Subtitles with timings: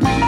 [0.00, 0.23] Take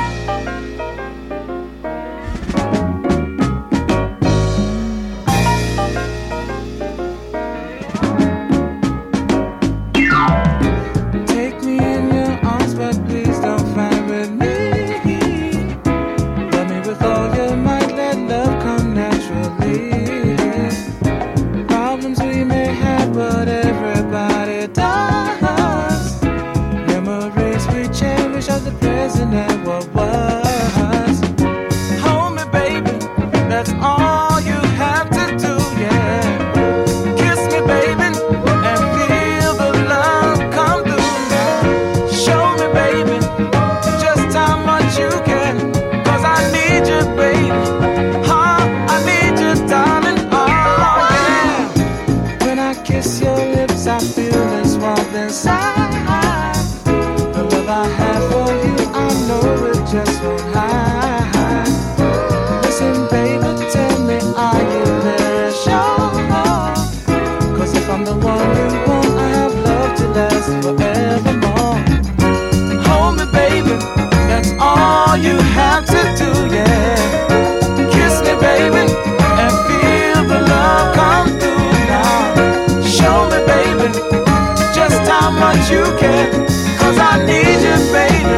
[85.70, 86.30] you care.
[86.78, 88.36] Cause I need you, baby.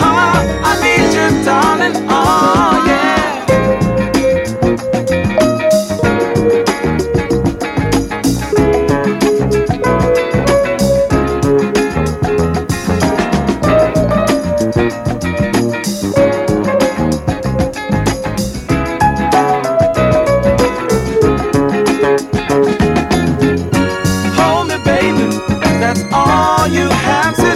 [0.00, 1.94] I need you, darling.
[2.08, 2.93] Oh, yeah.
[26.34, 27.53] All you have to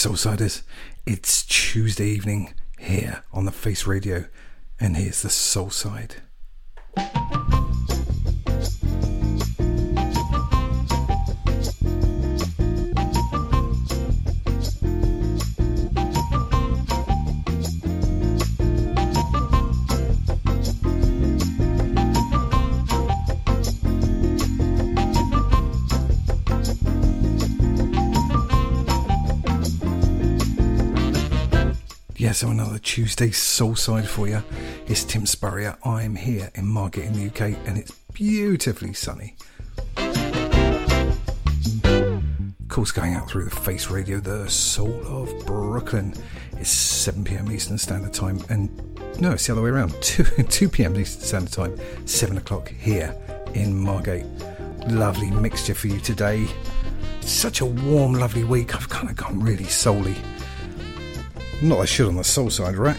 [0.00, 0.62] Soulsiders.
[1.04, 4.24] It's Tuesday evening here on the Face Radio,
[4.80, 6.22] and here's the Soul Side.
[33.20, 34.42] Another Tuesday soul side for you.
[34.86, 35.76] It's Tim Spurrier.
[35.84, 39.36] I'm here in Margate in the UK and it's beautifully sunny.
[41.84, 46.14] Of course, going out through the face radio, the soul of Brooklyn.
[46.52, 48.70] It's 7 pm Eastern Standard Time and
[49.20, 53.14] no, it's the other way around 2, 2 pm Eastern Standard Time, 7 o'clock here
[53.52, 54.24] in Margate.
[54.88, 56.46] Lovely mixture for you today.
[57.20, 58.74] Such a warm, lovely week.
[58.74, 60.16] I've kind of gone really souly.
[61.60, 62.96] Not I should on the soul side, right?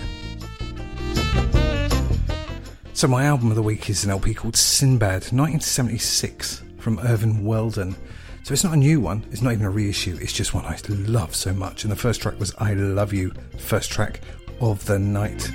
[3.01, 7.95] So my album of the week is an LP called Sinbad, 1976, from Irvin Weldon.
[8.43, 10.77] So it's not a new one, it's not even a reissue, it's just one I
[10.87, 11.83] love so much.
[11.83, 14.21] And the first track was I Love You, first track
[14.59, 15.49] of the night.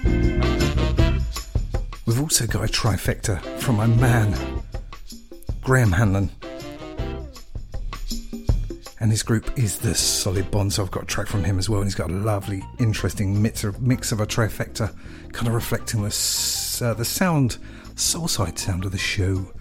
[2.05, 4.35] We've also got a trifecta from my man,
[5.63, 6.33] Graham Hanlon.
[8.99, 11.69] And his group is the Solid Bond, so I've got a track from him as
[11.69, 11.79] well.
[11.79, 14.93] And he's got a lovely, interesting mix of, mix of a trifecta,
[15.33, 16.11] kind of reflecting the,
[16.83, 17.59] uh, the sound,
[17.95, 19.53] soul side sound of the show.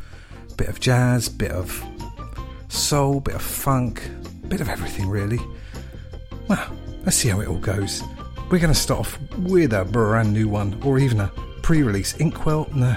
[0.58, 1.84] Bit of jazz, bit of
[2.68, 4.10] soul, bit of funk,
[4.48, 5.40] bit of everything really.
[6.48, 6.72] Well,
[7.04, 8.04] let's see how it all goes.
[8.52, 11.32] We're going to start off with a brand new one, or even a
[11.64, 12.16] pre-release.
[12.18, 12.96] Inkwell, no.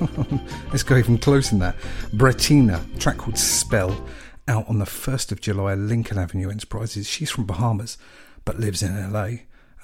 [0.70, 1.76] Let's go even closer than that.
[2.12, 3.94] Bretina, track called Spell,
[4.48, 7.06] out on the 1st of July, Lincoln Avenue Enterprises.
[7.06, 7.98] She's from Bahamas,
[8.44, 9.30] but lives in LA.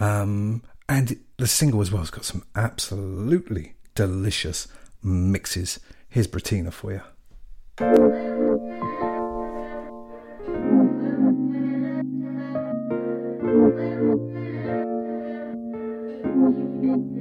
[0.00, 4.69] Um, and the single as well has got some absolutely delicious
[5.02, 5.81] mixes.
[6.08, 7.02] Here's Bretina for you.
[16.52, 17.08] Sitting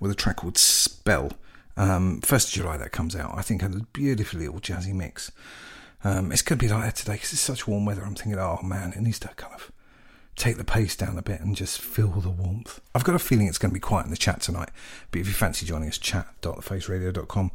[0.00, 1.32] with a track called Spell.
[1.76, 3.36] Um, 1st of July that comes out.
[3.36, 5.30] I think a beautiful little jazzy mix.
[6.04, 8.02] Um, it's going to be like that today because it's such warm weather.
[8.04, 9.72] I'm thinking, oh man, it needs to kind of
[10.36, 12.80] take the pace down a bit and just feel the warmth.
[12.94, 14.68] I've got a feeling it's going to be quiet in the chat tonight,
[15.10, 17.50] but if you fancy joining us, chat.thefaceradio.com.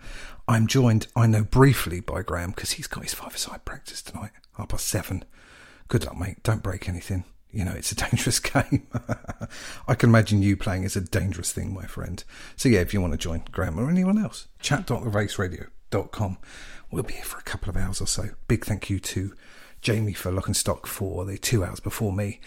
[0.47, 4.69] I'm joined, I know briefly, by Graham because he's got his five-a-side practice tonight, half
[4.69, 5.23] past seven.
[5.87, 6.43] Good luck, mate.
[6.43, 7.23] Don't break anything.
[7.51, 8.87] You know, it's a dangerous game.
[9.87, 12.23] I can imagine you playing is a dangerous thing, my friend.
[12.55, 16.37] So, yeah, if you want to join Graham or anyone else, chat.thefaceradio.com.
[16.89, 18.29] We'll be here for a couple of hours or so.
[18.47, 19.33] Big thank you to
[19.81, 22.39] Jamie for Lock and Stock for the two hours before me.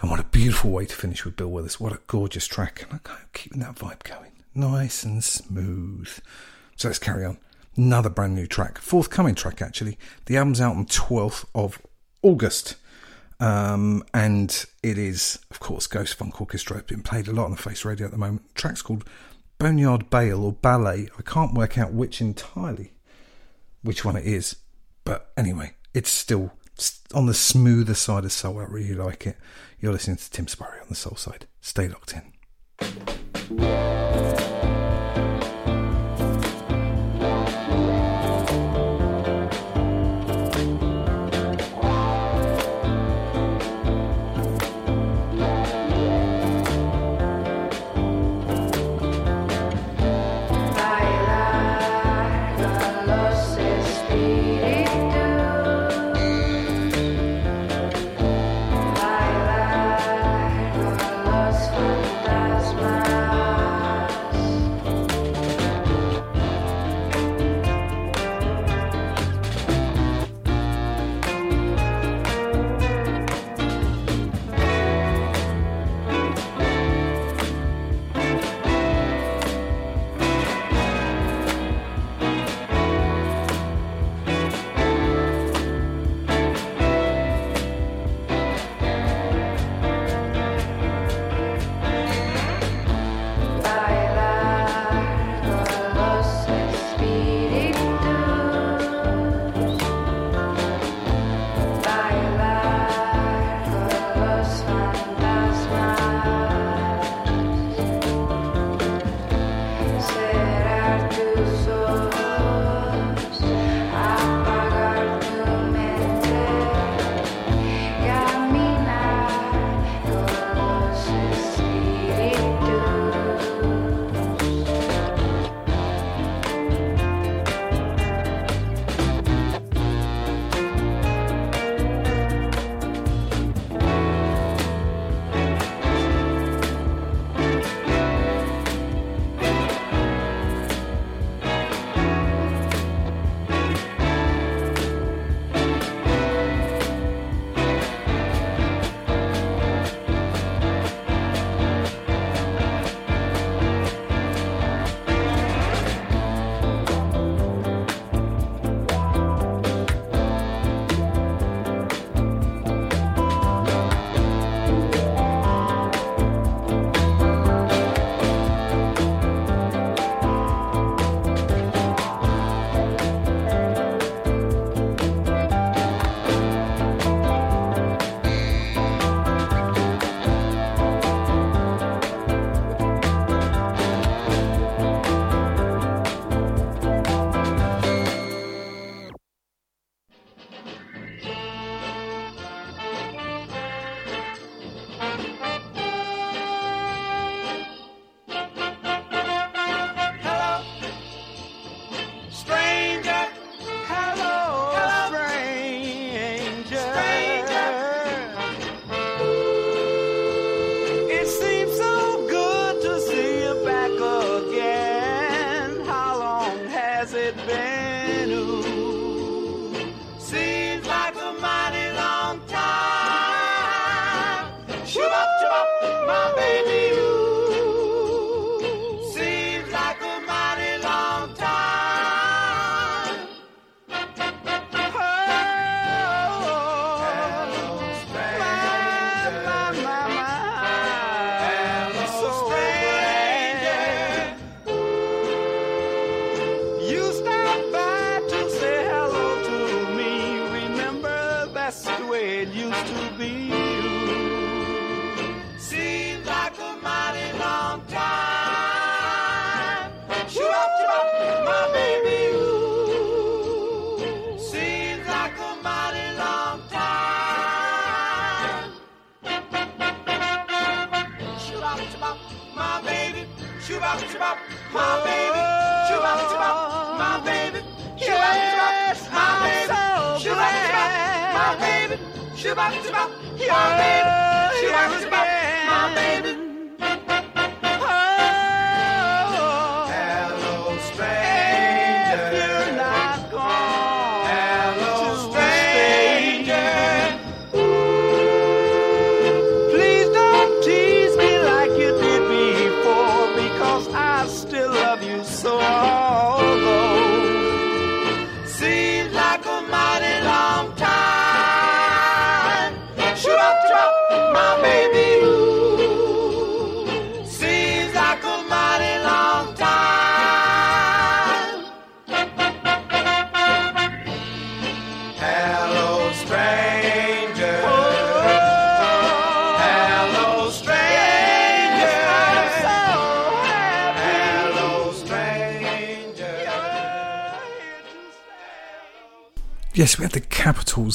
[0.00, 1.78] And what a beautiful way to finish with Bill Withers.
[1.78, 2.86] What a gorgeous track.
[2.90, 4.32] And I'm keeping that vibe going.
[4.54, 6.08] Nice and smooth.
[6.76, 7.38] So let's carry on.
[7.76, 8.78] Another brand new track.
[8.78, 9.98] Forthcoming track, actually.
[10.26, 11.80] The album's out on 12th of
[12.22, 12.76] August.
[13.40, 16.82] Um, and it is, of course, Ghost Funk Orchestra.
[16.82, 18.46] Been played a lot on the Face Radio at the moment.
[18.48, 19.08] The track's called
[19.58, 21.08] Boneyard Bale or Ballet.
[21.18, 22.92] I can't work out which entirely,
[23.82, 24.56] which one it is.
[25.04, 26.52] But anyway, it's still
[27.14, 28.58] on the smoother side of soul.
[28.58, 29.36] I really like it.
[29.80, 31.46] You're listening to Tim Spurrier on the soul side.
[31.60, 32.32] Stay locked in.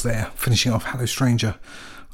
[0.05, 1.55] There, finishing off Hello Stranger.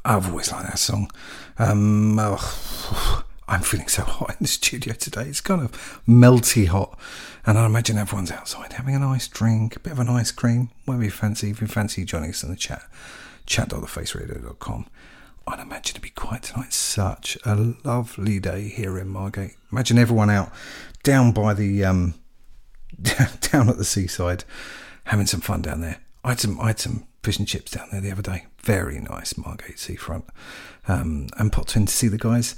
[0.04, 1.10] I've always liked that song.
[1.58, 5.24] Um, oh, I'm feeling so hot in the studio today.
[5.24, 6.98] It's kind of melty hot.
[7.44, 10.70] And I imagine everyone's outside having a nice drink, a bit of an ice cream,
[10.86, 11.50] whatever you fancy.
[11.50, 12.82] If you fancy joining us in the chat,
[13.46, 14.86] chat.thefaceradio.com.
[15.46, 16.72] I'd imagine it'd be quiet tonight.
[16.72, 19.56] Such a lovely day here in Margate.
[19.70, 20.50] Imagine everyone out
[21.02, 22.14] down by the um,
[23.02, 24.44] down at the seaside,
[25.04, 26.00] having some fun down there.
[26.24, 28.46] I had some, I had some fish and chips down there the other day.
[28.62, 30.24] Very nice, Margate seafront.
[30.88, 32.56] Um, and popped in to see the guys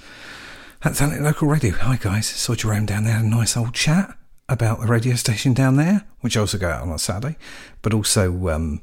[0.82, 1.72] at Atlantic Local Radio.
[1.74, 3.14] Hi guys, saw Jerome down there.
[3.14, 4.16] Had a nice old chat
[4.48, 7.36] about the radio station down there, which I also go out on on Saturday.
[7.82, 8.80] But also um,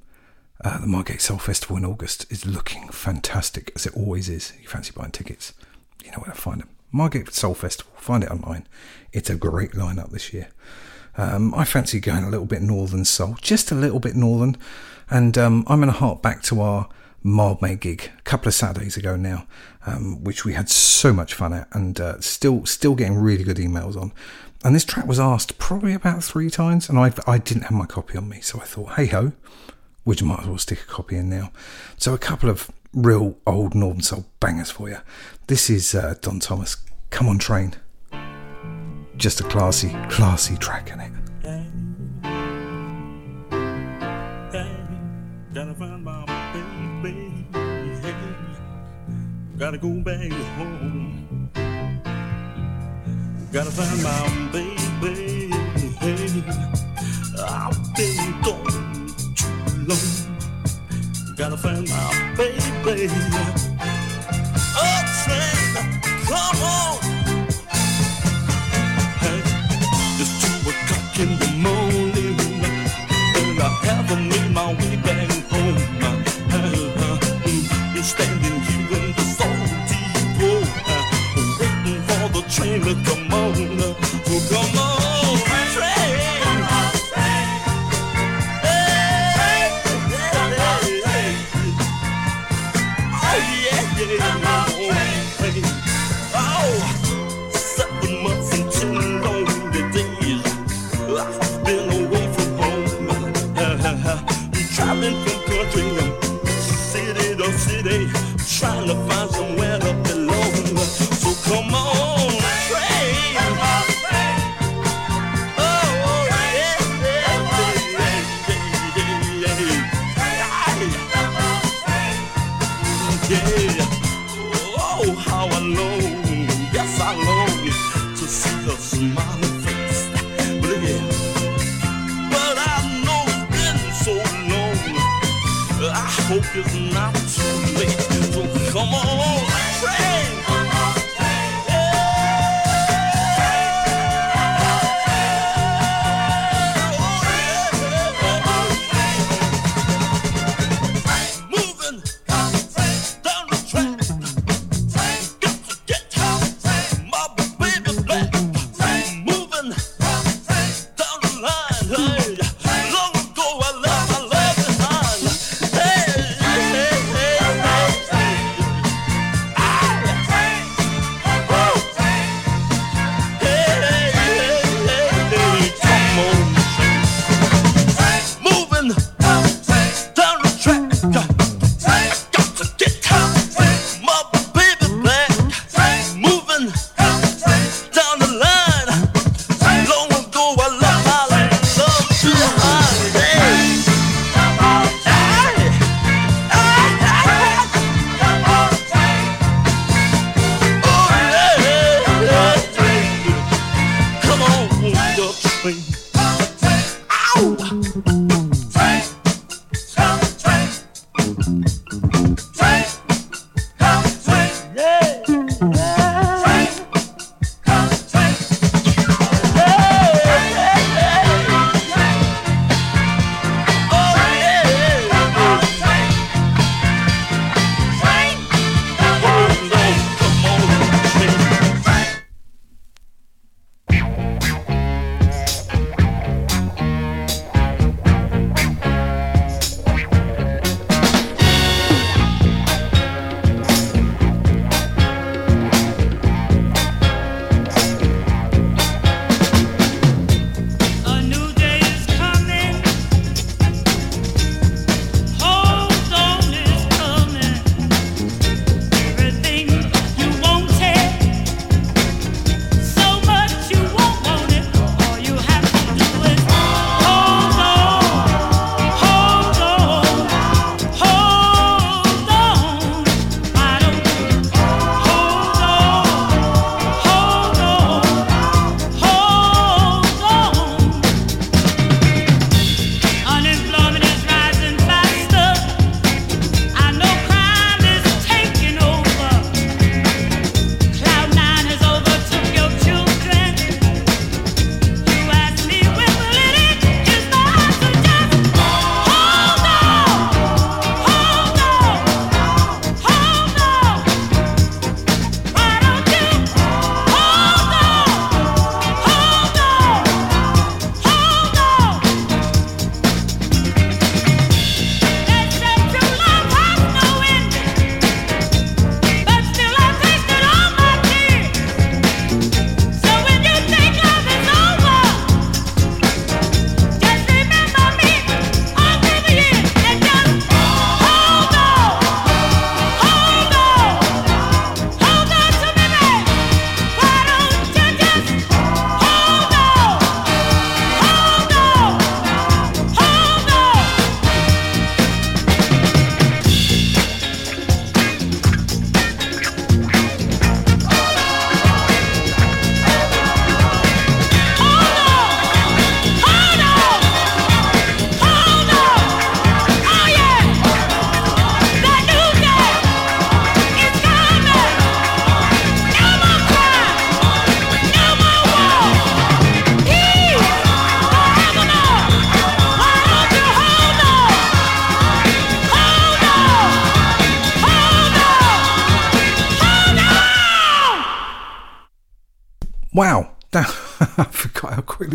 [0.64, 4.54] uh, the Margate Soul Festival in August is looking fantastic, as it always is.
[4.62, 5.54] You fancy buying tickets,
[6.04, 6.70] you know where to find them.
[6.92, 8.68] Margate Soul Festival, find it online.
[9.14, 10.50] It's a great lineup this year.
[11.18, 14.58] Um, I fancy going a little bit northern soul, just a little bit northern.
[15.12, 16.88] And um, I'm going to hark back to our
[17.24, 19.46] Mildmay gig a couple of Saturdays ago now,
[19.86, 23.58] um, which we had so much fun at, and uh, still still getting really good
[23.58, 24.12] emails on.
[24.64, 27.86] And this track was asked probably about three times, and I I didn't have my
[27.86, 29.34] copy on me, so I thought, hey ho,
[30.06, 31.52] we might as well stick a copy in now.
[31.98, 34.98] So a couple of real old Northern Soul bangers for you.
[35.48, 36.78] This is uh, Don Thomas,
[37.10, 37.76] Come On Train.
[39.18, 41.91] Just a classy, classy track in it.
[49.62, 51.48] Gotta go back home.
[53.52, 55.52] Gotta find my baby.
[56.00, 56.44] Hey,
[57.38, 59.54] I've been gone too
[59.88, 61.36] long.
[61.38, 63.08] Gotta find my baby.
[64.82, 65.74] Oh, train,
[66.26, 66.98] come on.
[69.22, 69.42] Hey,
[70.22, 72.40] it's two o'clock in the morning,
[73.38, 75.78] and I haven't made my way back home.
[76.02, 76.18] Uh,
[76.58, 78.51] uh, mm, standing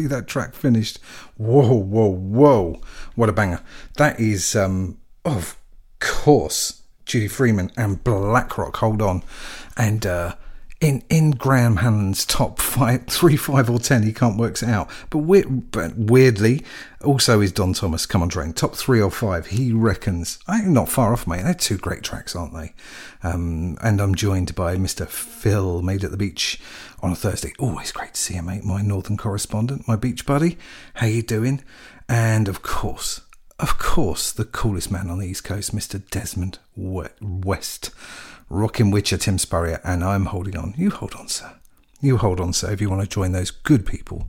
[0.07, 0.99] that track finished,
[1.37, 2.81] whoa, whoa, whoa,
[3.15, 3.61] what a banger.
[3.97, 5.57] That is, um, of
[6.01, 8.77] course, Judy Freeman and Blackrock.
[8.79, 9.23] Hold on.
[9.77, 10.35] And uh,
[10.81, 14.03] in in Graham Hanlon's top five, three, five, or ten.
[14.03, 14.91] He can't work it out.
[15.11, 16.65] But, we, but weirdly,
[17.03, 18.07] also is Don Thomas.
[18.07, 19.49] Come on, train top three or five.
[19.49, 20.39] He reckons.
[20.47, 21.43] I'm not far off, mate.
[21.43, 22.75] They're two great tracks, aren't they?
[23.23, 25.09] Um, and I'm joined by Mr.
[25.09, 26.61] Phil, made at the beach
[27.03, 27.53] on a Thursday.
[27.59, 28.65] Always great to see you, mate.
[28.65, 30.59] My northern correspondent, my beach buddy.
[30.95, 31.63] How you doing?
[32.09, 33.23] And of course,
[33.59, 36.03] of course, the coolest man on the East Coast, Mr.
[36.11, 37.91] Desmond West.
[38.49, 40.75] Rocking Witcher Tim Spurrier, and I'm holding on.
[40.77, 41.55] You hold on, sir.
[42.01, 44.29] You hold on, sir, if you want to join those good people.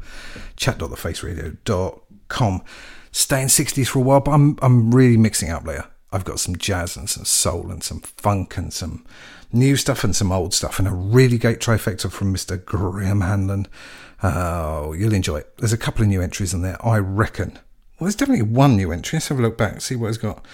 [0.56, 2.63] Chat.thefaceradio.com.
[3.12, 5.86] Stay in 60s for a while, but I'm, I'm really mixing up later.
[6.12, 9.06] I've got some jazz and some soul and some funk and some
[9.51, 12.63] new stuff and some old stuff and a really great trifecta from Mr.
[12.63, 13.67] Graham Hanlon.
[14.23, 15.58] Oh, you'll enjoy it.
[15.58, 17.60] There's a couple of new entries in there, I reckon.
[17.99, 19.17] Well, there's definitely one new entry.
[19.17, 20.45] Let's have a look back, see what it's got.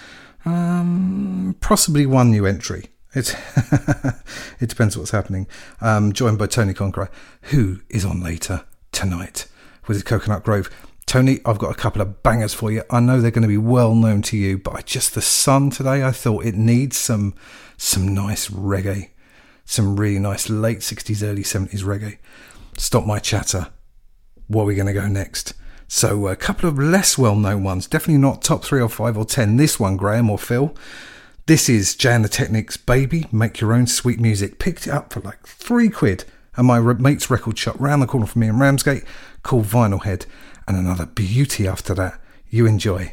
[0.44, 2.86] Um, possibly one new entry.
[3.14, 3.34] It's
[4.60, 5.46] it depends what's happening.
[5.80, 7.10] Um, joined by Tony Conqueror,
[7.42, 9.46] who is on later tonight
[9.86, 10.70] with his Coconut Grove.
[11.06, 12.82] Tony, I've got a couple of bangers for you.
[12.90, 15.70] I know they're going to be well known to you, but I just the sun
[15.70, 16.02] today.
[16.02, 17.34] I thought it needs some
[17.76, 19.10] some nice reggae,
[19.64, 22.18] some really nice late '60s, early '70s reggae.
[22.76, 23.68] Stop my chatter.
[24.48, 25.54] What are we going to go next?
[25.86, 29.24] So a couple of less well known ones, definitely not top three or five or
[29.24, 29.56] ten.
[29.56, 30.74] This one, Graham or Phil.
[31.46, 33.26] This is Jan the Techniques, baby.
[33.30, 34.58] Make your own sweet music.
[34.58, 36.24] Picked it up for like three quid
[36.56, 39.04] at my mate's record shop round the corner from me in Ramsgate
[39.42, 40.24] called Vinyl Head.
[40.66, 42.18] And another beauty after that.
[42.48, 43.12] You enjoy.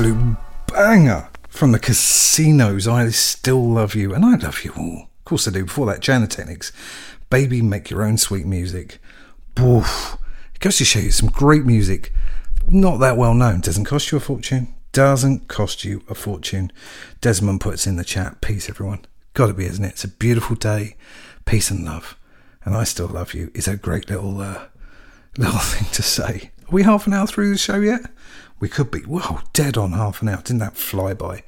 [0.00, 0.36] Absolute
[0.66, 2.88] banger from the casinos.
[2.88, 5.10] I still love you, and I love you all.
[5.18, 5.64] Of course, I do.
[5.64, 6.72] Before that, Jana Techniques,
[7.28, 8.98] baby, make your own sweet music.
[9.60, 10.16] Oof.
[10.54, 12.14] It goes to show you some great music,
[12.66, 13.60] not that well known.
[13.60, 14.74] Doesn't cost you a fortune.
[14.92, 16.72] Doesn't cost you a fortune.
[17.20, 18.40] Desmond puts in the chat.
[18.40, 19.04] Peace, everyone.
[19.34, 19.88] Got to be, isn't it?
[19.88, 20.96] It's a beautiful day.
[21.44, 22.16] Peace and love.
[22.64, 23.50] And I still love you.
[23.52, 24.68] Is a great little uh,
[25.36, 26.52] little thing to say.
[26.62, 28.00] Are we half an hour through the show yet?
[28.60, 29.00] We could be.
[29.00, 30.42] Whoa, dead on half an hour.
[30.42, 31.42] Didn't that fly by?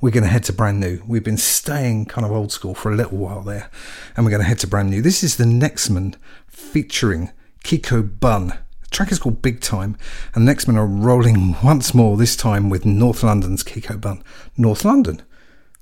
[0.00, 1.00] We're going to head to brand new.
[1.06, 3.70] We've been staying kind of old school for a little while there,
[4.16, 5.00] and we're going to head to brand new.
[5.00, 6.16] This is the Next Men
[6.48, 7.30] featuring
[7.62, 8.48] Kiko Bun.
[8.82, 9.96] The track is called Big Time,
[10.34, 14.24] and Next Men are rolling once more, this time with North London's Kiko Bun.
[14.56, 15.22] North London.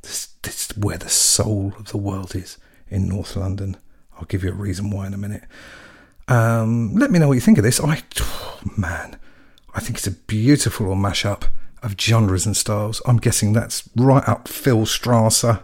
[0.02, 2.58] This, this is where the soul of the world is,
[2.90, 3.78] in North London.
[4.18, 5.44] I'll give you a reason why in a minute.
[6.28, 7.80] Um, let me know what you think of this.
[7.80, 9.18] I, oh, man,
[9.76, 11.44] I think it's a beautiful little mashup
[11.82, 13.02] of genres and styles.
[13.06, 15.60] I'm guessing that's right up Phil Strasser.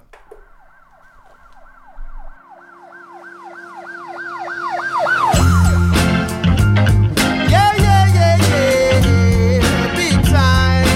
[7.49, 9.97] Yeah, yeah, yeah, yeah, yeah.
[9.97, 10.87] Big time.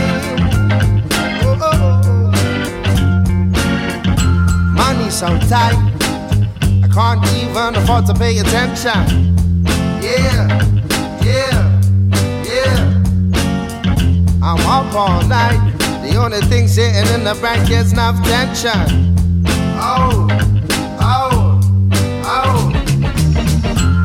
[1.43, 2.31] Oh, oh, oh.
[5.11, 5.77] So tight,
[6.83, 9.37] I can't even afford to pay attention.
[10.03, 10.49] Yeah,
[14.47, 15.73] I'm up all night.
[16.05, 19.17] The only thing sitting in the bank is enough tension.
[19.81, 20.29] Oh,
[21.01, 21.61] oh,
[22.27, 22.71] oh.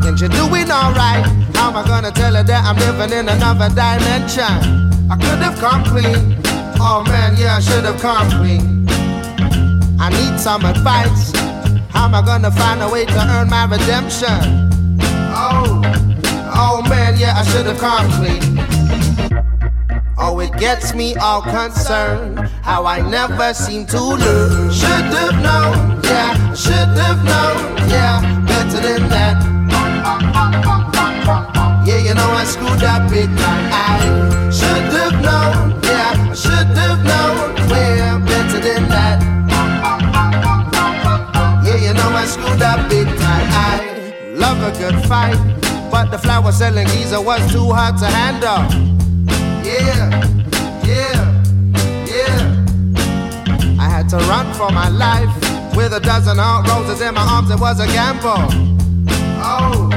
[0.08, 1.26] And you're doing alright.
[1.58, 5.12] How am I gonna tell her that I'm living in another dimension?
[5.12, 6.38] I could have come clean.
[6.80, 8.88] Oh man, yeah, I should have come clean.
[10.00, 11.34] I need some advice.
[11.92, 14.70] How am I gonna find a way to earn my redemption?
[15.36, 15.82] Oh,
[16.56, 18.79] oh man, yeah, I should have come clean.
[20.22, 24.70] Oh, it gets me all concerned how I never seem to learn.
[24.70, 29.38] Should have known, yeah, should have known, yeah, better than that.
[31.88, 33.70] Yeah, you know I screwed up big time.
[33.72, 39.24] I should have known, yeah, I should have known, well, better than that.
[41.66, 43.48] Yeah, you know I screwed up big time.
[43.56, 45.40] I love a good fight,
[45.90, 48.99] but the flower selling geezer was too hard to handle.
[54.10, 55.30] To run for my life
[55.76, 57.52] with a dozen hot roses in my arms.
[57.52, 58.42] It was a gamble.
[59.38, 59.90] Oh,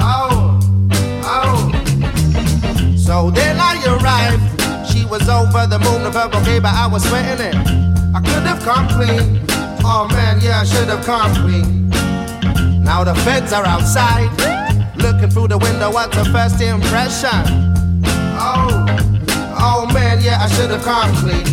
[0.00, 0.58] oh,
[1.22, 2.96] oh.
[2.96, 4.42] So then I arrived.
[4.90, 7.54] She was over the moon, the purple gay, but I was sweating it.
[7.54, 9.40] I could have come clean.
[9.84, 11.88] Oh man, yeah, I should have come clean.
[12.82, 14.30] Now the feds are outside,
[14.96, 15.92] looking through the window.
[15.92, 17.85] What's the first impression?
[19.68, 21.46] Oh, man, yeah, I should have come clean.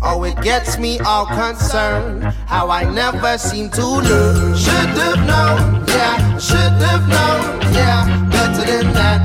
[0.00, 4.56] Oh, it gets me all concerned how I never seem to learn.
[4.56, 9.20] Should have known, yeah, should have known, yeah, better than that.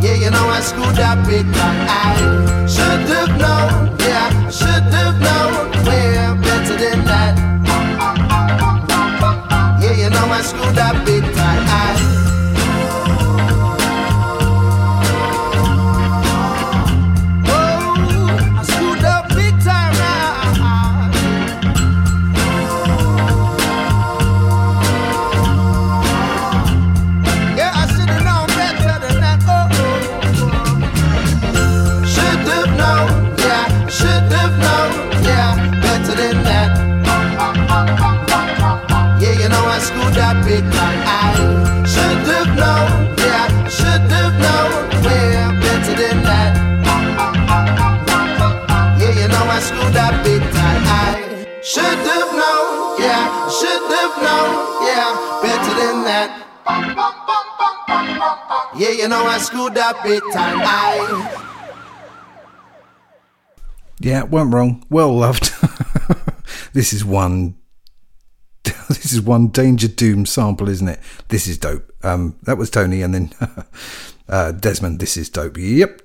[0.00, 2.68] Yeah, you know I screwed up big time.
[2.68, 5.07] Should have known, yeah, should have
[64.00, 64.84] Yeah, weren't wrong.
[64.88, 65.52] Well loved.
[66.72, 67.56] this is one.
[68.88, 70.98] This is one Danger Doom sample, isn't it?
[71.28, 71.92] This is dope.
[72.02, 73.30] Um, that was Tony, and then
[74.28, 74.98] uh, Desmond.
[74.98, 75.58] This is dope.
[75.58, 76.00] Yep,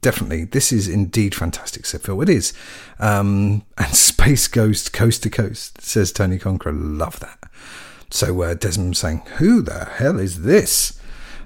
[0.00, 0.44] definitely.
[0.44, 1.84] This is indeed fantastic.
[1.84, 2.22] Said Phil.
[2.22, 2.54] It is.
[2.98, 6.72] Um, and Space Ghost Coast to Coast says Tony Conqueror.
[6.72, 7.38] Love that.
[8.10, 10.97] So uh, Desmond saying, "Who the hell is this?"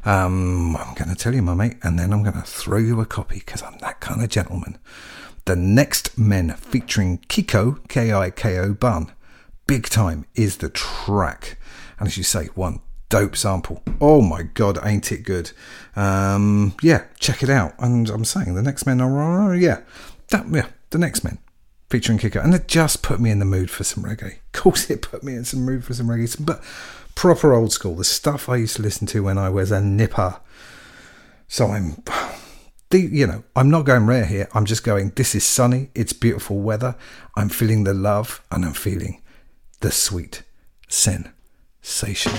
[0.05, 3.01] Um, I'm going to tell you, my mate, and then I'm going to throw you
[3.01, 4.79] a copy because I'm that kind of gentleman.
[5.45, 9.13] The Next Men featuring Kiko, K I K O Bun.
[9.67, 11.59] Big Time is the track.
[11.99, 13.83] And as you say, one dope sample.
[14.01, 15.53] Oh my god, ain't it good?
[15.95, 17.75] Um, yeah, check it out.
[17.79, 19.83] And I'm saying the next men are yeah,
[20.29, 21.39] that yeah, the next men
[21.91, 24.37] featuring Kicker, and it just put me in the mood for some reggae.
[24.37, 26.65] Of course, it put me in some mood for some reggae, but
[27.15, 30.41] proper old school, the stuff I used to listen to when I was a nipper.
[31.49, 32.03] So I'm,
[32.93, 34.49] you know, I'm not going rare here.
[34.55, 35.11] I'm just going.
[35.11, 35.91] This is sunny.
[35.95, 36.97] It's beautiful weather.
[37.37, 39.21] I'm feeling the love, and I'm feeling
[39.81, 40.43] the sweet
[40.89, 42.33] sensation.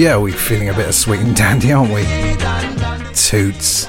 [0.00, 2.04] Yeah, we're feeling a bit of sweet and dandy, aren't we?
[3.12, 3.86] Toots.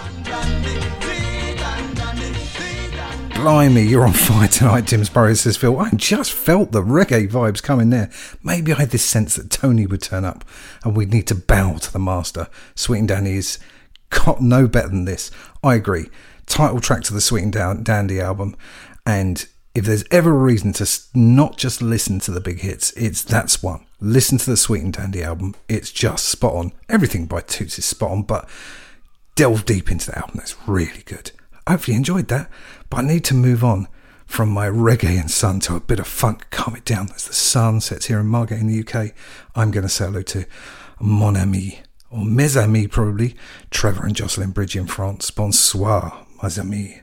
[3.34, 5.80] Blimey, you're on fire tonight, Dimsbury says Phil.
[5.80, 8.10] I just felt the reggae vibes coming there.
[8.44, 10.44] Maybe I had this sense that Tony would turn up
[10.84, 12.50] and we'd need to bow to the master.
[12.76, 13.58] Sweet and Dandy is
[14.10, 15.32] got no better than this.
[15.64, 16.10] I agree.
[16.46, 18.58] Title track to the Sweet and Dandy album.
[19.06, 23.24] And if there's ever a reason to not just listen to the big hits, it's
[23.24, 23.86] that's one.
[24.00, 25.56] Listen to the Sweet and Dandy album.
[25.70, 26.74] It's just spot on.
[26.90, 28.50] Everything by Toots is spot on, but
[29.36, 30.36] delve deep into the album.
[30.38, 31.32] That's really good.
[31.68, 32.50] Hopefully you enjoyed that.
[32.90, 33.88] But I need to move on
[34.26, 36.50] from my reggae and sun to a bit of funk.
[36.50, 37.10] Calm it down.
[37.16, 39.14] As the sun sets here in Margate in the UK,
[39.56, 40.46] I'm going to say hello to
[41.00, 43.36] Mon Ami, or Mes Amis probably,
[43.70, 45.32] Trevor and Jocelyn Bridge in France.
[45.32, 47.02] Bonsoir, mes amis.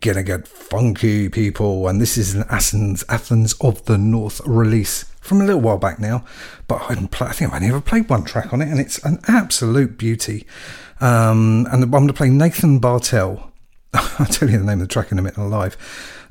[0.00, 1.88] Gonna get funky, people.
[1.88, 5.98] And this is an Athens, Athens of the North release from a little while back
[5.98, 6.24] now.
[6.68, 9.02] But I, play, I think I've only ever played one track on it, and it's
[9.04, 10.46] an absolute beauty.
[11.00, 13.52] Um, and I'm going to play Nathan Bartel.
[13.94, 15.76] I'll tell you the name of the track in a minute, live.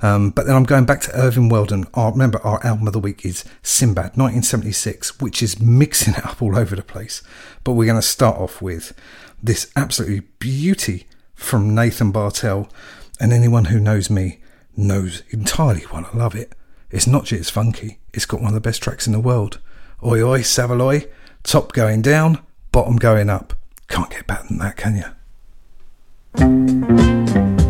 [0.01, 1.85] Um, but then I'm going back to Irvin Weldon.
[1.93, 6.41] Our, remember, our album of the week is Sinbad 1976, which is mixing it up
[6.41, 7.23] all over the place.
[7.63, 8.93] But we're going to start off with
[9.41, 12.69] this absolutely beauty from Nathan Bartel.
[13.19, 14.39] And anyone who knows me
[14.75, 16.53] knows entirely why I love it.
[16.91, 19.59] It's not just funky, it's got one of the best tracks in the world.
[20.03, 21.09] Oi oi, Savaloy,
[21.43, 22.39] top going down,
[22.71, 23.53] bottom going up.
[23.87, 25.05] Can't get better than that, can you?
[26.39, 27.64] You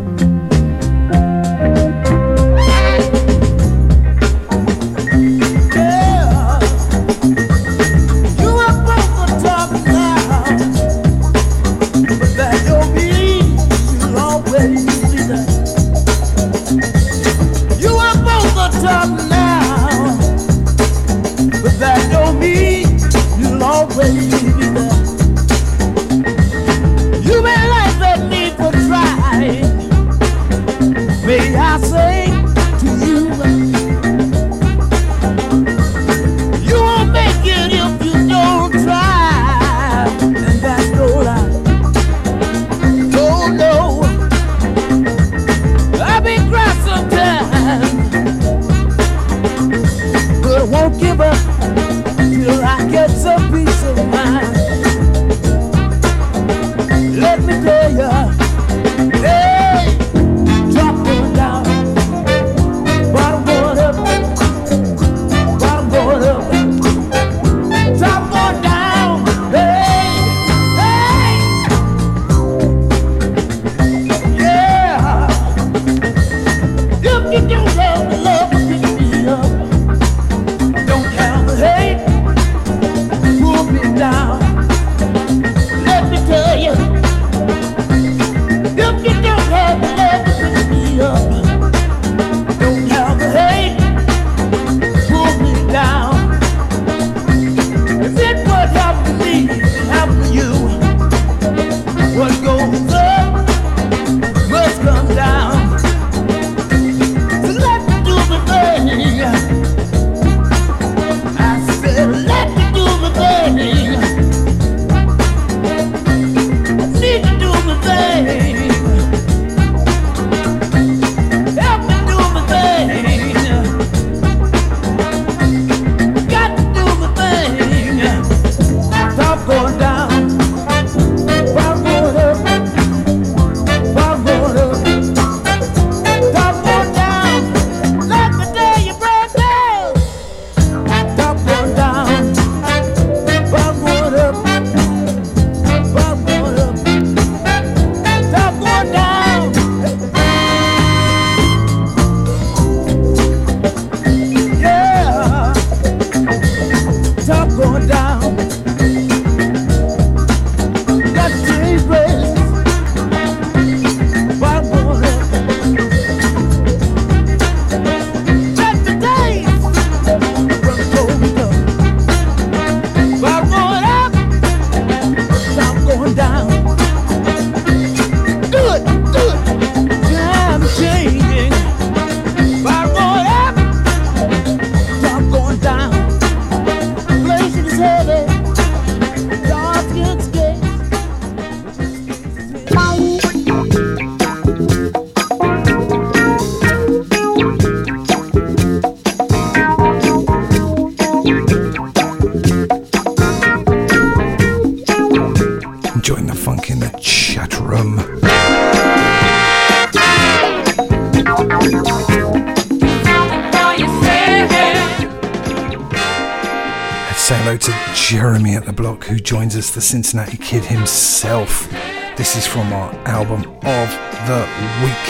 [219.76, 221.70] the Cincinnati Kid himself.
[222.16, 223.90] This is from our album of
[224.26, 224.48] the
[224.82, 225.06] week,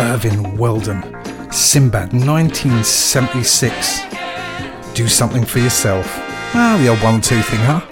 [0.00, 1.02] Irvin Weldon,
[1.52, 4.00] Sinbad, 1976.
[4.94, 6.18] Do something for yourself.
[6.52, 7.91] Well, the old one-two thing, huh?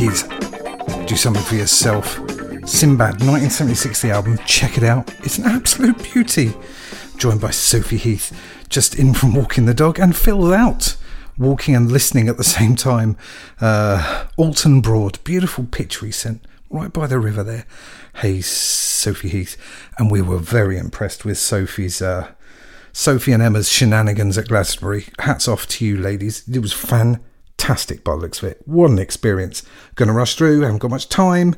[0.00, 2.14] Track Do Something For Yourself.
[2.66, 4.38] Sinbad, 1976, the album.
[4.46, 5.12] Check it out.
[5.22, 6.54] It's an absolute beauty.
[7.18, 8.34] Joined by Sophie Heath,
[8.70, 10.96] just in from walking the dog, and Phil out,
[11.36, 13.18] walking and listening at the same time.
[13.60, 17.66] Uh, Alton Broad, beautiful picture he sent right by the river there.
[18.14, 19.58] Hey, Sophie Heath.
[19.98, 22.00] And we were very impressed with Sophie's.
[22.00, 22.32] Uh,
[22.94, 25.08] Sophie and Emma's shenanigans at Glastonbury.
[25.18, 26.48] Hats off to you, ladies.
[26.48, 27.26] It was fantastic
[28.04, 28.62] by the looks of it.
[28.66, 29.62] What an experience.
[29.94, 31.54] Gonna rush through, haven't got much time.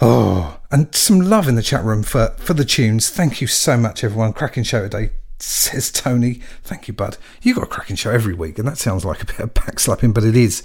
[0.00, 3.08] Oh, and some love in the chat room for, for the tunes.
[3.08, 4.32] Thank you so much, everyone.
[4.32, 5.10] Cracking show today.
[5.38, 6.40] says Tony.
[6.64, 7.16] Thank you, bud.
[7.42, 10.12] You got a cracking show every week, and that sounds like a bit of backslapping,
[10.12, 10.62] but it is.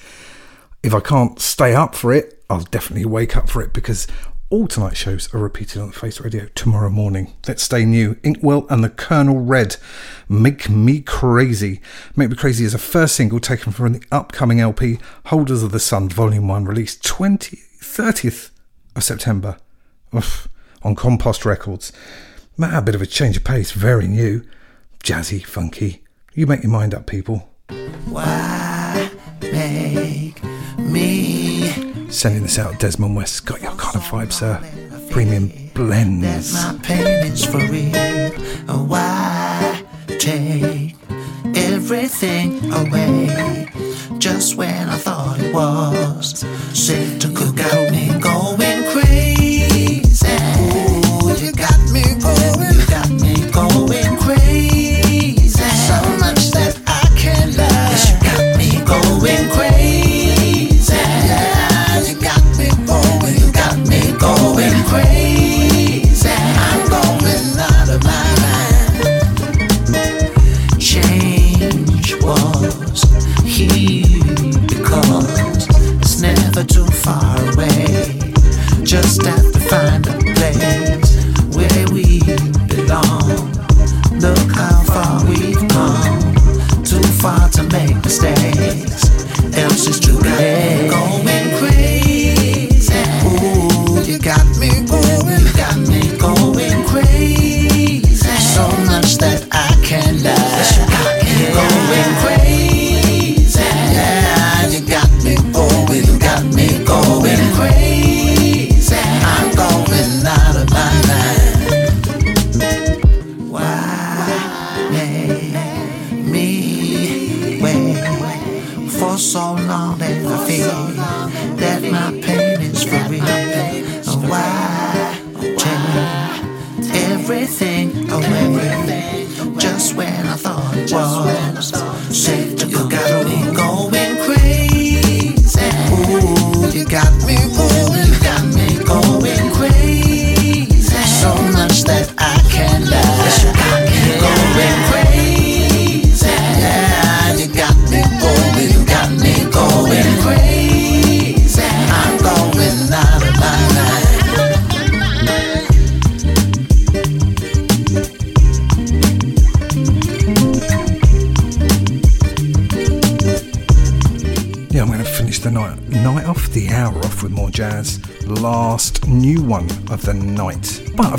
[0.83, 4.07] If I can't stay up for it, I'll definitely wake up for it because
[4.51, 7.33] all tonight's shows are repeated on Face Radio tomorrow morning.
[7.47, 8.15] Let's stay new.
[8.15, 9.77] Inkswel and the Colonel Red.
[10.27, 11.79] Make Me Crazy.
[12.17, 15.79] Make Me Crazy is a first single taken from the upcoming LP Holders of the
[15.79, 18.51] Sun Volume 1 released 20, 30th
[18.93, 19.57] of September
[20.13, 20.49] Oof,
[20.83, 21.93] on Compost Records.
[22.57, 24.43] Man, a bit of a change of pace, very new.
[25.01, 26.03] Jazzy, funky.
[26.33, 27.49] You make your mind up, people.
[28.05, 30.43] Why make
[30.77, 33.45] me Sending this out, Desmond West.
[33.45, 34.61] Got your kind of vibe, sir.
[35.09, 36.53] Premium blends.
[36.53, 37.91] my pain is for real?
[38.67, 39.83] Oh, Why
[40.19, 40.95] take
[41.55, 43.69] everything away?
[44.17, 46.39] Just when I thought it was
[46.77, 48.70] safe to cook out me going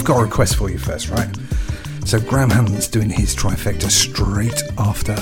[0.03, 1.29] I've got a request for you first, right?
[2.05, 5.15] So Graham Hanlon's doing his trifecta straight after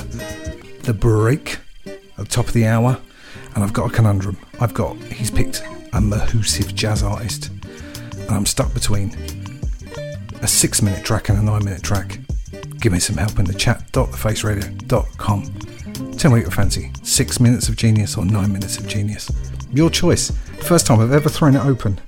[0.85, 2.99] the break at the top of the hour,
[3.55, 4.39] and I've got a conundrum.
[4.59, 5.61] I've got he's picked
[5.93, 7.51] a mahoosive jazz artist,
[8.15, 9.11] and I'm stuck between
[10.41, 12.19] a six minute track and a nine minute track.
[12.81, 13.87] Give me some help in the chat.
[13.93, 16.13] thefaceradio.com.
[16.13, 16.91] Tell me what you fancy.
[17.03, 19.31] Six minutes of genius or nine minutes of genius.
[19.75, 20.31] Your choice.
[20.63, 22.01] First time I've ever thrown it open.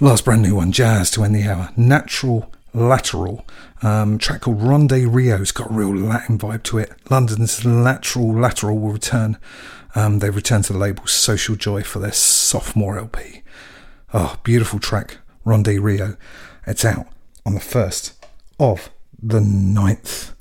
[0.00, 1.70] Last brand new one, jazz to end the hour.
[1.76, 3.44] Natural Lateral.
[3.82, 5.42] Um, track called Ronde Rio.
[5.42, 6.92] It's got a real Latin vibe to it.
[7.10, 9.38] London's Lateral Lateral will return.
[9.96, 13.42] Um, they've returned to the label Social Joy for their sophomore LP.
[14.14, 16.16] Oh, beautiful track, Ronde Rio.
[16.64, 17.08] It's out
[17.44, 18.12] on the 1st
[18.60, 18.90] of
[19.20, 20.32] the 9th.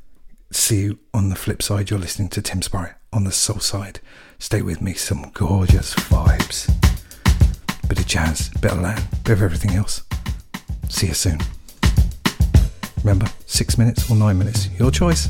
[0.51, 1.89] See you on the flip side.
[1.89, 4.01] You're listening to Tim Spurrier on the Soulside.
[4.37, 6.96] Stay with me, some gorgeous vibes.
[7.87, 10.03] Bit of jazz, bit of Latin, bit of everything else.
[10.89, 11.39] See you soon.
[13.03, 15.29] Remember, six minutes or nine minutes, your choice.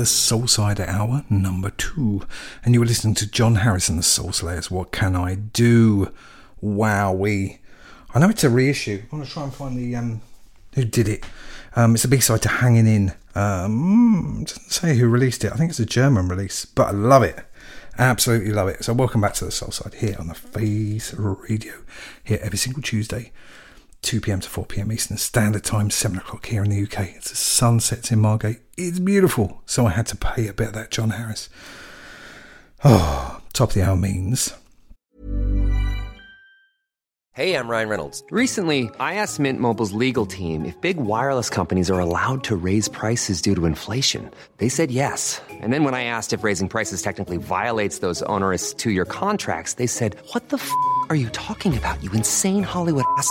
[0.00, 2.22] The Soulside Hour number two.
[2.64, 4.70] And you were listening to John Harrison, the Soul Slayers.
[4.70, 6.10] What can I do?
[6.64, 7.58] Wowee.
[8.14, 9.02] I know it's a reissue.
[9.02, 10.22] I want to try and find the um
[10.74, 11.26] who did it.
[11.76, 13.12] Um, it's a B side to Hanging In.
[13.34, 15.52] Um, doesn't say who released it.
[15.52, 17.38] I think it's a German release, but I love it.
[17.98, 18.82] Absolutely love it.
[18.82, 21.74] So welcome back to the Soul Side here on the Face Radio.
[22.24, 23.32] Here every single Tuesday,
[24.00, 24.40] 2 p.m.
[24.40, 24.92] to 4 p.m.
[24.92, 27.16] Eastern Standard Time, 7 o'clock here in the UK.
[27.16, 28.60] It's the sun sets in Margate.
[28.78, 29.59] It's beautiful.
[29.70, 31.48] So I had to pay a bit of that John Harris.
[32.84, 34.52] Oh, top of the hour means.
[37.34, 38.24] Hey, I'm Ryan Reynolds.
[38.32, 42.88] Recently, I asked Mint Mobile's legal team if big wireless companies are allowed to raise
[42.88, 44.28] prices due to inflation.
[44.56, 45.40] They said yes.
[45.48, 49.74] And then when I asked if raising prices technically violates those onerous two year contracts,
[49.74, 50.68] they said, What the f
[51.10, 53.30] are you talking about, you insane Hollywood ass?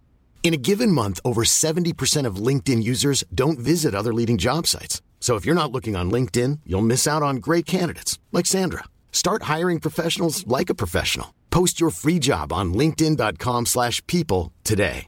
[0.43, 5.01] In a given month, over 70% of LinkedIn users don't visit other leading job sites.
[5.19, 8.85] So if you're not looking on LinkedIn, you'll miss out on great candidates like Sandra.
[9.11, 11.33] Start hiring professionals like a professional.
[11.51, 15.05] Post your free job on linkedin.com/people today.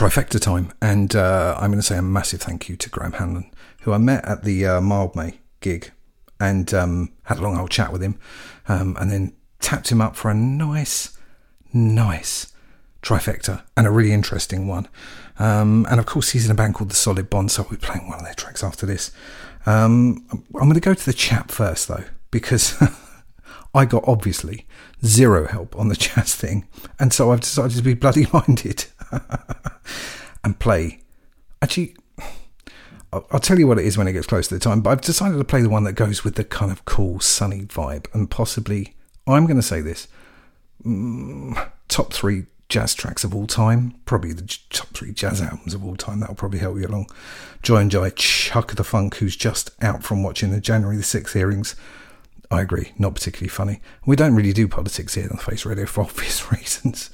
[0.00, 3.50] trifecta time, and uh, I'm going to say a massive thank you to Graham Hanlon,
[3.82, 5.90] who I met at the uh, Mildmay gig,
[6.38, 8.18] and um, had a long old chat with him,
[8.66, 11.18] um, and then tapped him up for a nice,
[11.72, 12.52] nice
[13.02, 14.88] trifecta and a really interesting one.
[15.38, 17.76] Um, and of course, he's in a band called The Solid Bond, so I'll be
[17.76, 19.10] playing one of their tracks after this.
[19.66, 22.74] Um, I'm going to go to the chat first, though, because
[23.74, 24.66] I got obviously
[25.04, 26.66] zero help on the jazz thing,
[26.98, 28.86] and so I've decided to be bloody minded
[30.44, 31.00] and play.
[31.62, 31.96] Actually,
[33.12, 35.00] I'll tell you what it is when it gets close to the time, but I've
[35.00, 38.30] decided to play the one that goes with the kind of cool, sunny vibe, and
[38.30, 38.94] possibly,
[39.26, 40.06] I'm going to say this,
[40.84, 45.84] mm, top three jazz tracks of all time, probably the top three jazz albums of
[45.84, 46.20] all time.
[46.20, 47.08] That'll probably help you along.
[47.62, 51.02] Joy and Joy, Chuck of the Funk, who's just out from watching the January the
[51.02, 51.76] 6th hearings.
[52.50, 53.80] I agree, not particularly funny.
[54.06, 57.10] We don't really do politics here on Face Radio for obvious reasons.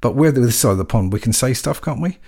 [0.00, 1.12] But we're the other side of the pond.
[1.12, 2.18] We can say stuff, can't we?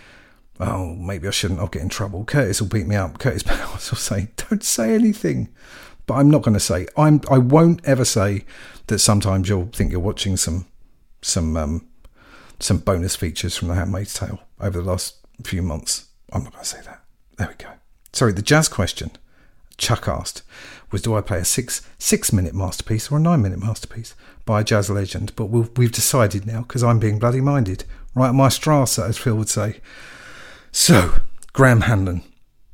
[0.61, 1.61] Oh, maybe I shouldn't.
[1.61, 2.25] I'll get in trouble.
[2.25, 3.19] Curtis will beat me up.
[3.19, 5.49] Curtis Powers will say, "Don't say anything."
[6.09, 6.89] But I'm not going to say.
[6.97, 7.21] I'm.
[7.31, 8.47] I won't ever say
[8.89, 8.99] that.
[8.99, 10.67] Sometimes you'll think you're watching some,
[11.21, 11.87] some, um,
[12.59, 16.07] some bonus features from The Handmaid's Tale over the last few months.
[16.33, 17.05] I'm not going to say that.
[17.37, 17.71] There we go.
[18.15, 18.33] Sorry.
[18.33, 19.11] The jazz question
[19.77, 20.43] Chuck asked
[20.91, 24.15] was, "Do I play a six six minute masterpiece or a nine minute masterpiece
[24.47, 27.85] by a jazz legend?" But we've, we've decided now because I'm being bloody minded.
[28.15, 29.81] Right, my Strasser, as Phil would say.
[30.73, 31.21] So,
[31.53, 32.23] Graham Hanlon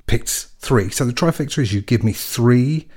[0.06, 0.88] picked three.
[0.90, 2.88] So the trifecta is you give me three,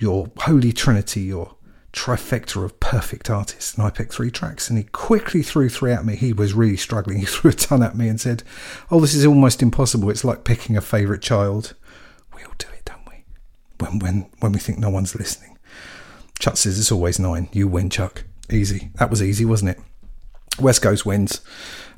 [0.00, 1.54] your holy trinity, your
[1.92, 3.74] trifecta of perfect artists.
[3.74, 6.16] And I picked three tracks and he quickly threw three at me.
[6.16, 7.18] He was really struggling.
[7.20, 8.42] He threw a ton at me and said,
[8.90, 10.10] Oh, this is almost impossible.
[10.10, 11.74] It's like picking a favourite child.
[12.34, 13.24] We all do it, don't we?
[13.78, 15.58] When, when, when we think no one's listening.
[16.38, 17.48] Chuck says it's always nine.
[17.52, 18.24] You win, Chuck.
[18.50, 18.90] Easy.
[18.94, 19.80] That was easy, wasn't it?
[20.58, 21.42] West Coast wins.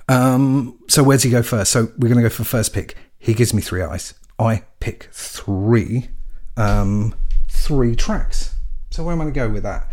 [0.09, 1.71] Um, so where does he go first?
[1.71, 2.97] So we're going to go for first pick.
[3.19, 4.15] He gives me three eyes.
[4.39, 6.09] I pick three,
[6.57, 7.15] um,
[7.63, 8.55] three tracks.
[8.91, 9.89] So where am I going to go with that?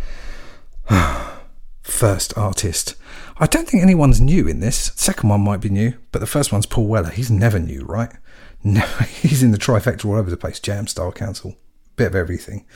[1.82, 2.94] first artist.
[3.38, 4.92] I don't think anyone's new in this.
[4.96, 7.10] Second one might be new, but the first one's Paul Weller.
[7.10, 8.12] He's never new, right?
[8.62, 10.60] No, he's in the trifecta all over the place.
[10.60, 11.56] Jam Style Council,
[11.96, 12.66] bit of everything.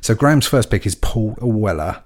[0.00, 2.04] So Graham's first pick is Paul Weller,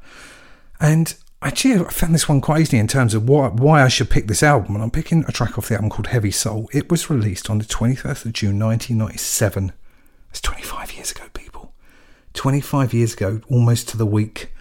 [0.81, 4.11] and actually I found this one quite easy in terms of why why I should
[4.11, 4.75] pick this album.
[4.75, 6.69] And I'm picking a track off the album called Heavy Soul.
[6.73, 9.73] It was released on the 23rd of June 1997.
[10.27, 11.30] That's 25 years ago.
[12.35, 14.53] 25 years ago, almost to the week.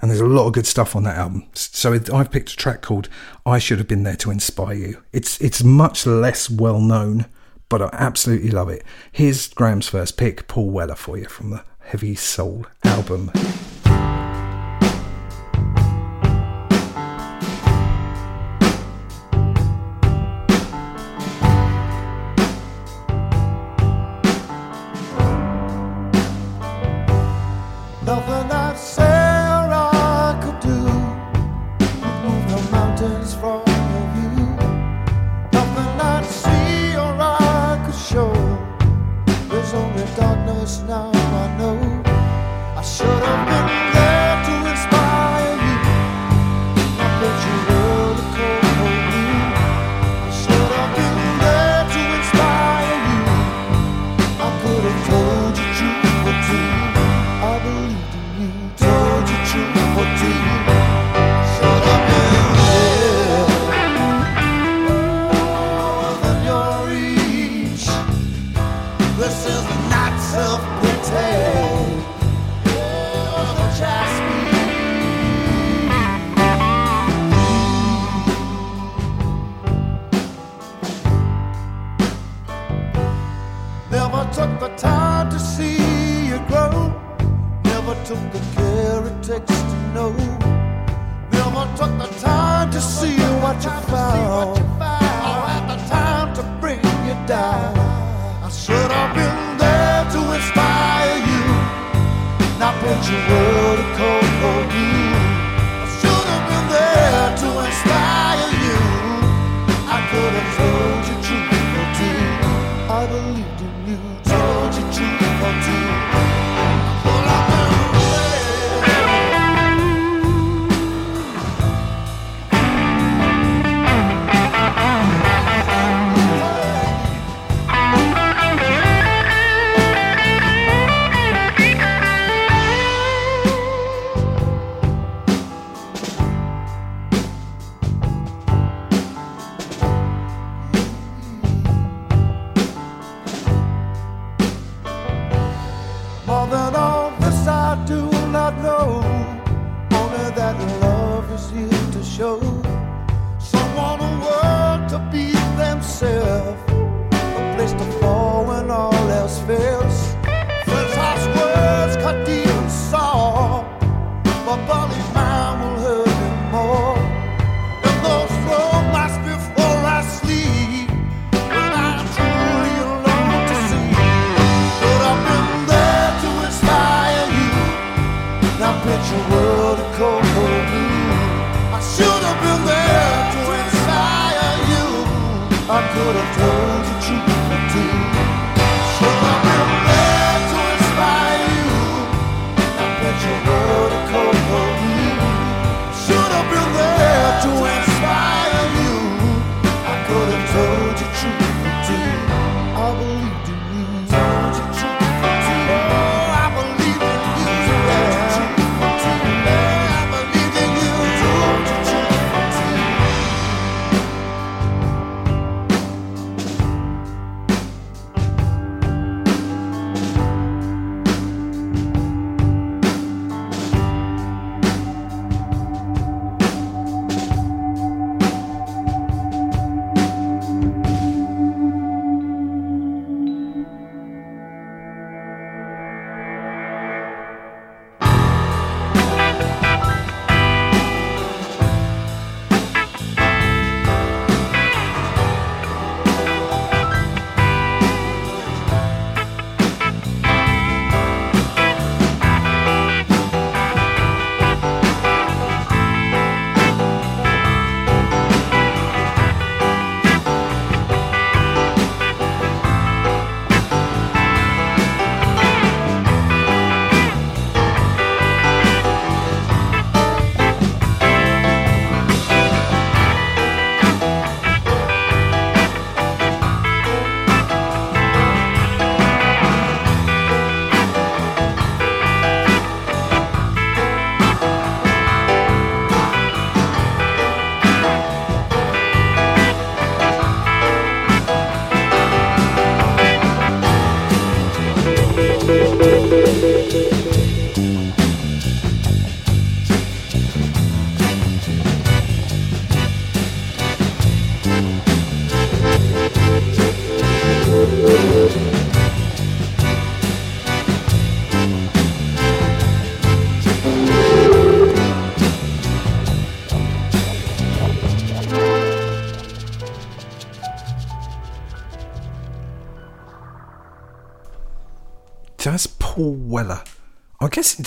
[0.00, 1.46] And there's a lot of good stuff on that album.
[1.54, 3.08] So I've picked a track called
[3.46, 7.26] "I Should Have Been There to Inspire You." It's it's much less well known,
[7.68, 8.82] but I absolutely love it.
[9.12, 13.30] Here's Graham's first pick, Paul Weller, for you from the Heavy Soul album.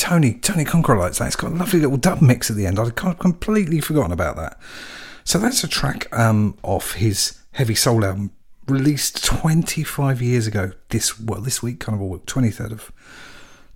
[0.05, 1.25] Tony Tony Conqueror likes that.
[1.25, 2.77] It's got a lovely little dub mix at the end.
[2.77, 4.59] I'd completely forgotten about that.
[5.23, 8.29] So that's a track um, off his Heavy Soul album,
[8.67, 10.73] released 25 years ago.
[10.89, 12.91] This well, this week, kind of a week, 23rd of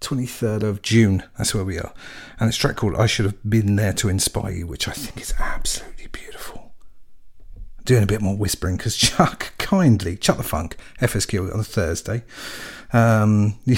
[0.01, 1.23] 23rd of June.
[1.35, 1.91] That's where we are,
[2.39, 5.19] and it's track called "I Should Have Been There to Inspire You," which I think
[5.19, 6.73] is absolutely beautiful.
[7.85, 12.23] Doing a bit more whispering because Chuck kindly Chuck the Funk FSQ on Thursday.
[12.91, 13.75] Um, he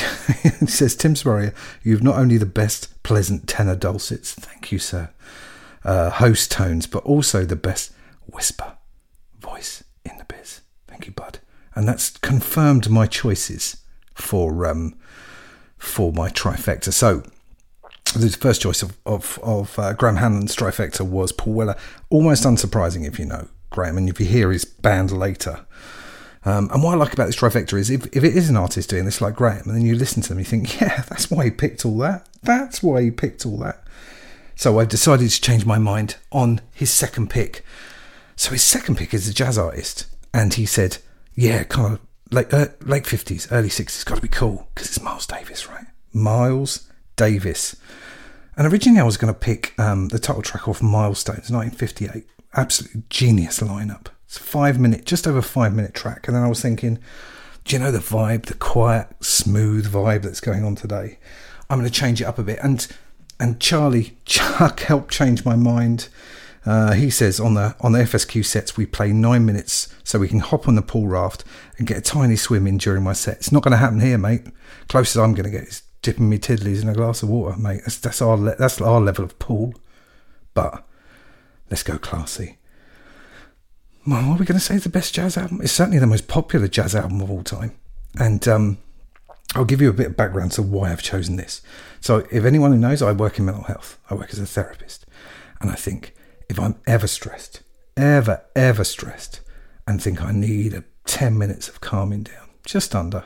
[0.68, 5.10] says, Tim Spurrier, you've not only the best pleasant tenor dulcets, thank you, sir,
[5.84, 7.92] uh, host tones, but also the best
[8.26, 8.78] whisper
[9.40, 10.62] voice in the biz.
[10.88, 11.40] Thank you, bud.
[11.76, 13.78] And that's confirmed my choices
[14.14, 14.96] for um,
[15.78, 16.92] for my trifecta.
[16.94, 17.24] So
[18.16, 21.76] the first choice of of, of uh, Graham Hanlon's trifecta was Paul Weller.
[22.10, 25.66] Almost unsurprising if you know Graham, and if you hear his band later.
[26.44, 28.90] Um, and what I like about this trifecta is if, if it is an artist
[28.90, 31.46] doing this like Graham, and then you listen to them, you think, yeah, that's why
[31.46, 32.28] he picked all that.
[32.42, 33.84] That's why he picked all that.
[34.56, 37.64] So I've decided to change my mind on his second pick.
[38.36, 40.98] So his second pick is a jazz artist, and he said,
[41.36, 42.00] yeah, kind of
[42.32, 45.86] late uh, late fifties, early sixties, got to be cool because it's Miles Davis, right?
[46.14, 47.76] Miles Davis.
[48.58, 52.26] And originally I was going to pick um, the title track off Milestones, 1958.
[52.54, 54.08] Absolute genius lineup.
[54.32, 56.26] It's five minute, just over five minute track.
[56.26, 57.00] And then I was thinking,
[57.66, 61.20] do you know the vibe, the quiet, smooth vibe that's going on today?
[61.70, 62.58] I'm going to change it up a bit.
[62.64, 62.88] And
[63.42, 66.08] and Charlie Chuck helped change my mind.
[66.66, 70.30] Uh, he says on the on the FSQ sets we play nine minutes so we
[70.30, 71.44] can hop on the pool raft
[71.78, 73.36] and get a tiny swim in during my set.
[73.36, 74.48] It's not going to happen here, mate.
[74.88, 77.82] Closest I'm going to get is dipping me tiddlies in a glass of water, mate.
[77.82, 79.74] That's, that's our that's our level of pool.
[80.54, 80.88] But
[81.70, 82.60] let's go classy.
[84.06, 85.62] Well, what are we going to say is the best jazz album?
[85.62, 87.74] It's certainly the most popular jazz album of all time.
[88.20, 88.80] And um,
[89.54, 91.62] I'll give you a bit of background to why I've chosen this.
[92.00, 94.00] So, if anyone who knows, I work in mental health.
[94.10, 95.06] I work as a therapist.
[95.60, 96.16] And I think
[96.50, 97.62] if I'm ever stressed,
[97.96, 99.42] ever, ever stressed,
[99.86, 103.26] and think I need a 10 minutes of calming down, just under,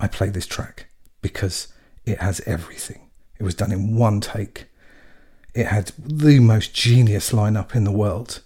[0.00, 0.86] I play this track
[1.22, 1.68] because
[2.04, 3.10] it has everything.
[3.38, 4.66] It was done in one take.
[5.54, 8.42] It had the most genius lineup in the world.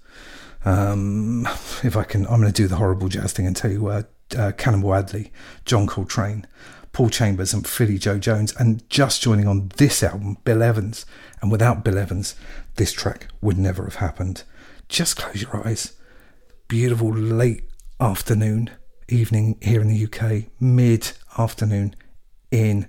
[0.64, 1.46] Um,
[1.82, 4.02] if I can, I'm going to do the horrible jazz thing and tell you uh,
[4.36, 5.32] uh, Cannonball Adderley,
[5.64, 6.46] John Coltrane,
[6.92, 11.06] Paul Chambers, and Philly Joe Jones, and just joining on this album, Bill Evans.
[11.40, 12.34] And without Bill Evans,
[12.76, 14.42] this track would never have happened.
[14.88, 15.92] Just close your eyes.
[16.66, 17.64] Beautiful late
[18.00, 18.70] afternoon,
[19.08, 21.94] evening here in the UK, mid afternoon
[22.50, 22.88] in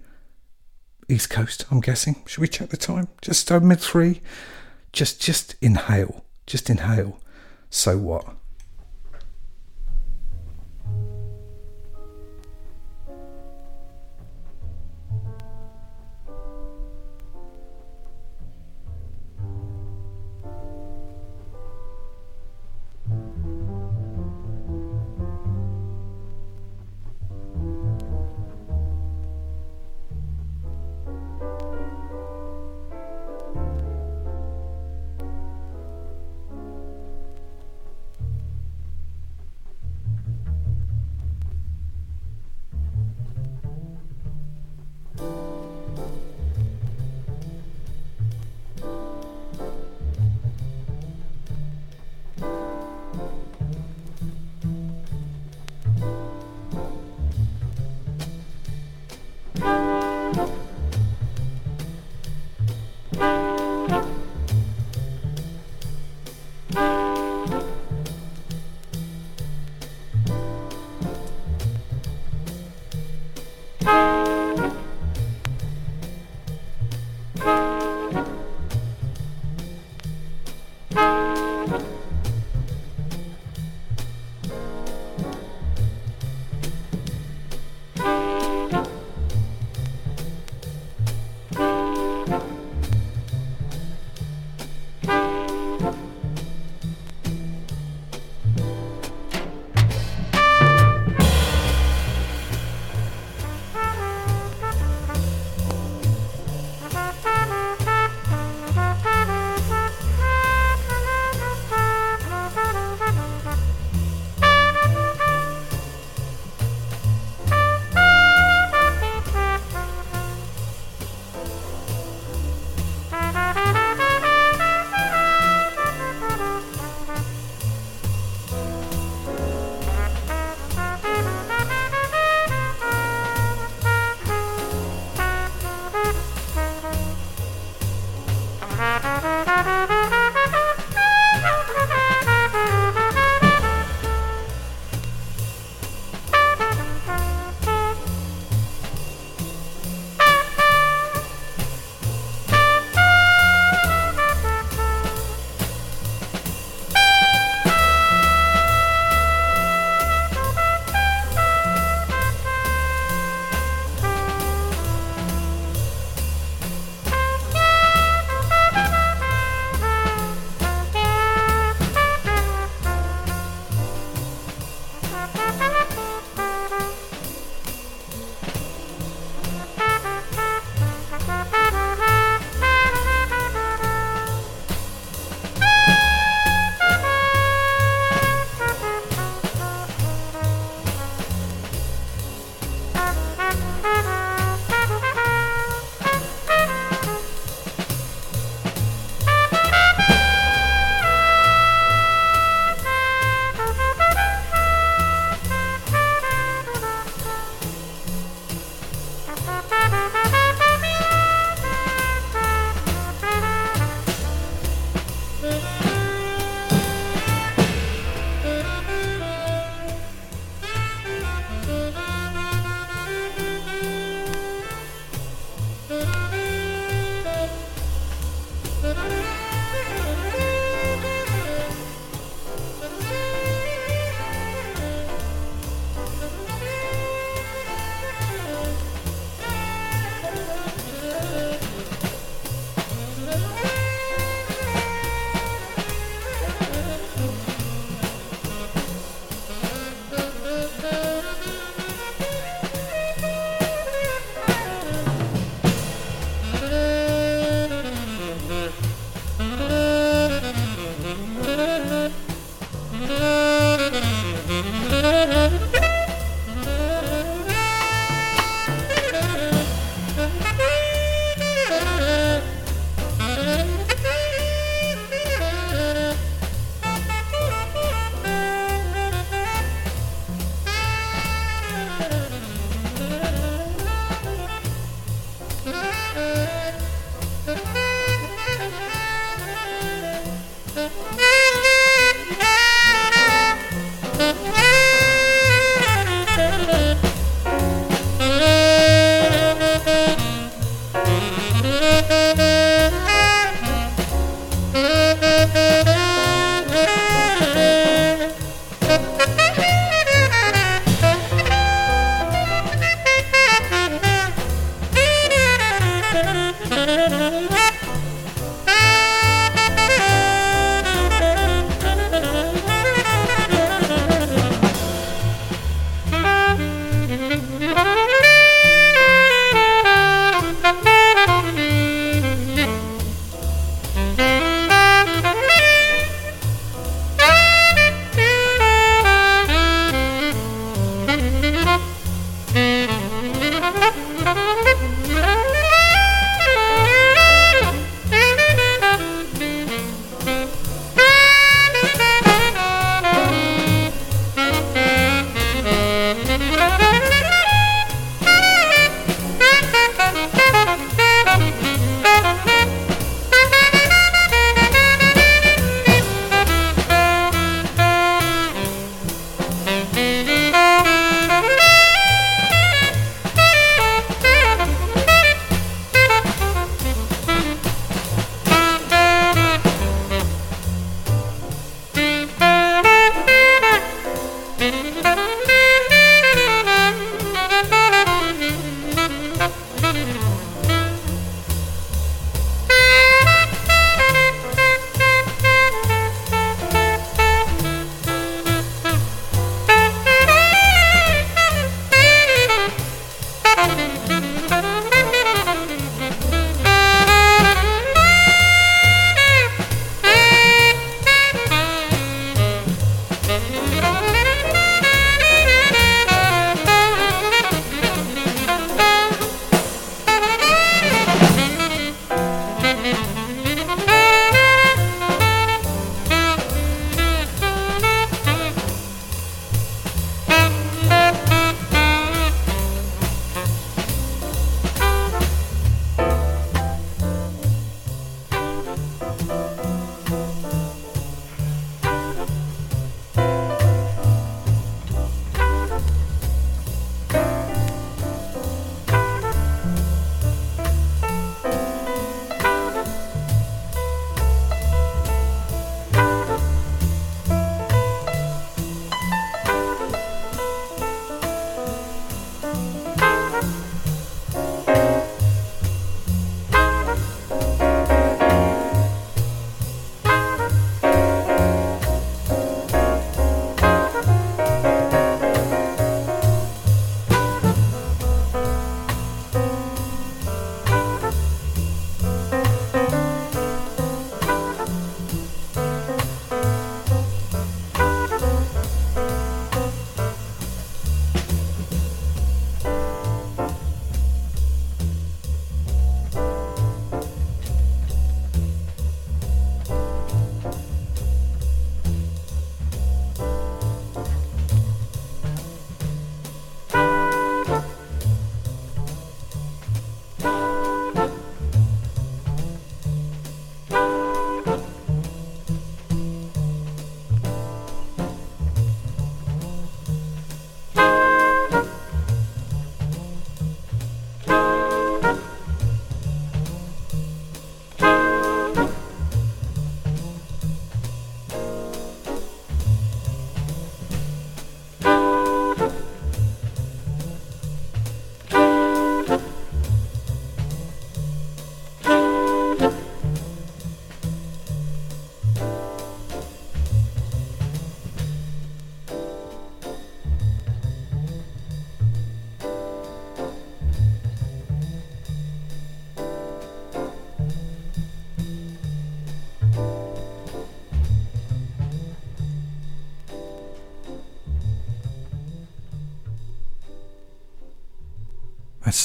[1.07, 2.21] East Coast, I'm guessing.
[2.27, 3.07] Should we check the time?
[3.21, 4.21] Just over mid three?
[4.93, 6.23] Just just inhale.
[6.45, 7.19] Just inhale.
[7.69, 8.38] So what?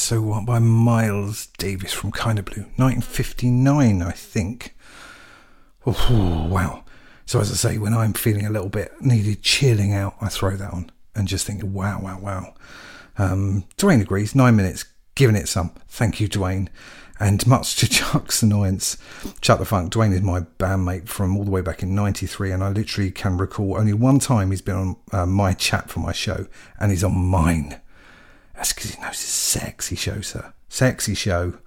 [0.05, 2.65] So What by Miles Davis from Kinda Blue.
[2.75, 4.75] 1959, I think.
[5.83, 6.83] Oh, wow.
[7.25, 10.57] So, as I say, when I'm feeling a little bit needed chilling out, I throw
[10.57, 12.53] that on and just think, wow, wow, wow.
[13.17, 14.35] Um, Dwayne agrees.
[14.35, 15.71] Nine minutes, giving it some.
[15.87, 16.67] Thank you, Dwayne.
[17.19, 18.99] And much to Chuck's annoyance,
[19.41, 22.63] Chuck the Funk, Dwayne is my bandmate from all the way back in 93, and
[22.63, 26.11] I literally can recall only one time he's been on uh, my chat for my
[26.11, 26.45] show,
[26.79, 27.81] and he's on mine.
[28.55, 30.53] That's because he knows it's a sexy show, sir.
[30.69, 31.57] Sexy show.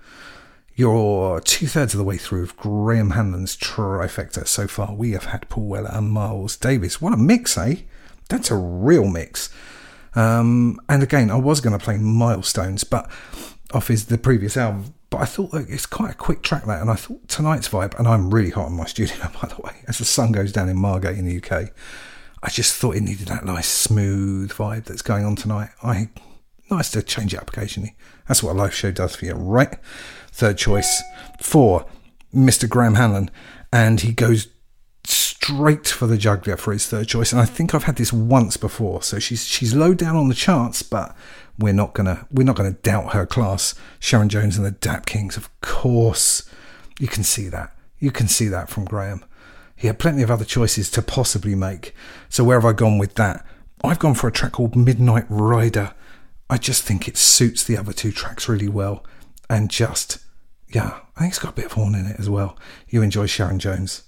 [0.75, 4.95] You're two thirds of the way through of Graham Hanlon's trifecta so far.
[4.95, 7.01] We have had Paul Weller and Miles Davis.
[7.01, 7.77] What a mix, eh?
[8.29, 9.51] That's a real mix.
[10.15, 13.11] Um, and again, I was going to play Milestones, but
[13.73, 14.95] off his the previous album.
[15.11, 17.99] But I thought it's quite a quick track that, and I thought tonight's vibe.
[17.99, 20.69] And I'm really hot in my studio, by the way, as the sun goes down
[20.69, 21.71] in Margate in the UK.
[22.41, 25.71] I just thought it needed that nice smooth vibe that's going on tonight.
[25.83, 26.11] I
[26.71, 27.97] nice to change it up occasionally.
[28.27, 29.79] That's what a live show does for you, right?
[30.33, 31.03] Third choice
[31.41, 31.87] for
[32.35, 32.69] Mr.
[32.69, 33.31] Graham Hanlon,
[33.73, 34.49] and he goes
[35.05, 37.33] straight for the juggler for his third choice.
[37.33, 40.35] And I think I've had this once before, so she's she's low down on the
[40.35, 41.17] charts, but
[41.59, 43.75] we're not gonna we're not gonna doubt her class.
[43.99, 46.49] Sharon Jones and the Dap Kings, of course.
[46.99, 47.75] You can see that.
[47.99, 49.25] You can see that from Graham.
[49.75, 51.95] He had plenty of other choices to possibly make.
[52.29, 53.45] So where have I gone with that?
[53.85, 55.95] I've gone for a track called Midnight Rider.
[56.51, 59.05] I just think it suits the other two tracks really well.
[59.51, 60.19] And just,
[60.69, 62.57] yeah, I think it's got a bit of horn in it as well.
[62.89, 64.05] You enjoy Sharon Jones.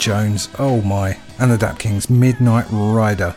[0.00, 0.48] Jones?
[0.58, 1.18] Oh my.
[1.38, 3.36] And the Dap Kings, Midnight Rider.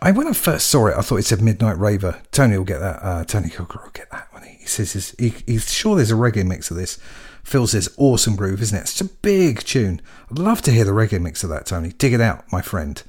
[0.00, 2.22] I when I first saw it, I thought it said Midnight Raver.
[2.30, 3.02] Tony will get that.
[3.02, 6.46] Uh, Tony Cocker will get that when he says he, he's sure there's a reggae
[6.46, 6.98] mix of this.
[7.42, 8.82] Phil says, awesome groove, isn't it?
[8.82, 10.00] It's a big tune.
[10.30, 11.90] I'd love to hear the reggae mix of that, Tony.
[11.90, 13.02] Dig it out, my friend.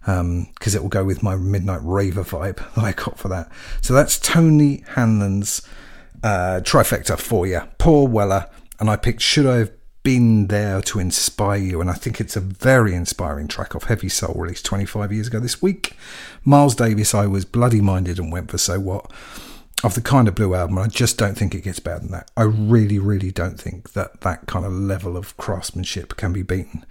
[0.00, 3.50] Because it will go with my midnight raver vibe that I got for that.
[3.82, 5.60] So that's Tony Hanlon's
[6.22, 7.60] uh, trifecta for you.
[7.76, 8.48] Paul Weller.
[8.80, 11.80] And I picked Should I Have Been There to Inspire You?
[11.80, 15.38] And I think it's a very inspiring track off Heavy Soul, released 25 years ago
[15.40, 15.96] this week.
[16.44, 19.10] Miles Davis, I was bloody minded and went for So What
[19.84, 20.78] of the kind of blue album.
[20.78, 22.30] I just don't think it gets better than that.
[22.36, 26.84] I really, really don't think that that kind of level of craftsmanship can be beaten.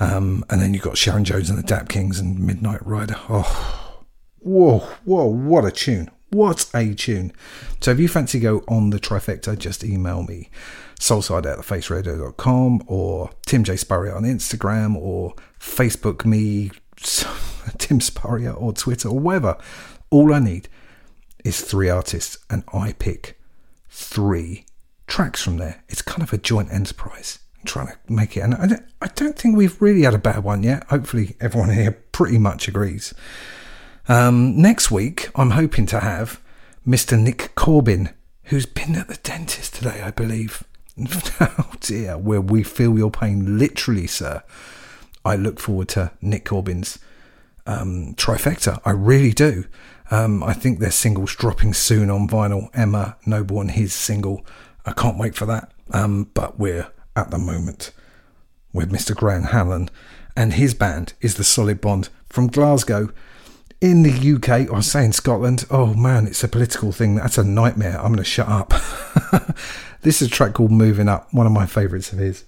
[0.00, 3.16] Um, and then you've got Sharon Jones and the Dap Kings and Midnight Rider.
[3.28, 3.94] Oh,
[4.40, 6.10] whoa, whoa, what a tune!
[6.30, 7.32] What a tune!
[7.80, 10.50] So if you fancy go on the trifecta, just email me
[10.98, 13.76] soulside at thefaceradio.com or Tim J.
[13.76, 16.70] Spurrier on Instagram or Facebook me
[17.78, 19.56] Tim Spurrier or Twitter or whatever.
[20.10, 20.68] All I need
[21.44, 23.38] is three artists and I pick
[23.88, 24.66] three
[25.06, 25.82] tracks from there.
[25.88, 27.38] It's kind of a joint enterprise.
[27.58, 28.54] I'm trying to make it, and
[29.00, 30.84] I don't think we've really had a bad one yet.
[30.84, 33.14] Hopefully, everyone here pretty much agrees.
[34.08, 36.40] Um, next week, I'm hoping to have
[36.86, 37.18] Mr.
[37.18, 38.10] Nick Corbin,
[38.44, 40.64] who's been at the dentist today, I believe.
[41.40, 44.42] oh dear, where we feel your pain, literally, sir.
[45.24, 46.98] I look forward to Nick Corbin's
[47.66, 48.80] um, trifecta.
[48.84, 49.64] I really do.
[50.10, 52.68] Um, I think their single's dropping soon on vinyl.
[52.74, 54.44] Emma Noble and his single.
[54.84, 55.72] I can't wait for that.
[55.92, 57.92] Um, but we're at the moment
[58.72, 59.16] with Mr.
[59.16, 59.88] Graham Hallen
[60.36, 63.10] and his band is the Solid Bond from Glasgow.
[63.84, 67.16] In the UK, I say in Scotland, oh man, it's a political thing.
[67.16, 67.98] That's a nightmare.
[67.98, 68.70] I'm going to shut up.
[70.00, 72.44] this is a track called Moving Up, one of my favourites of his.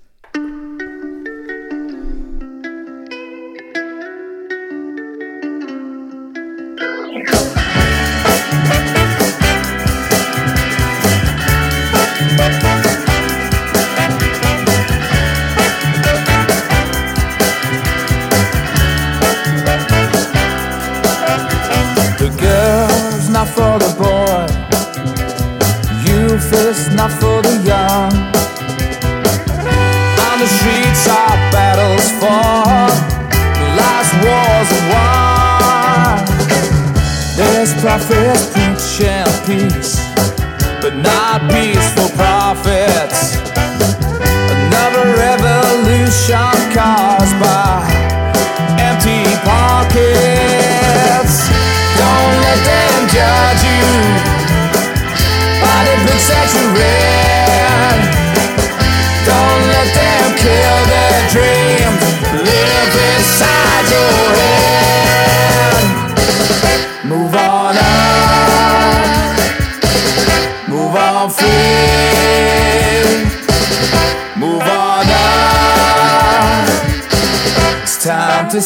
[78.56, 78.62] You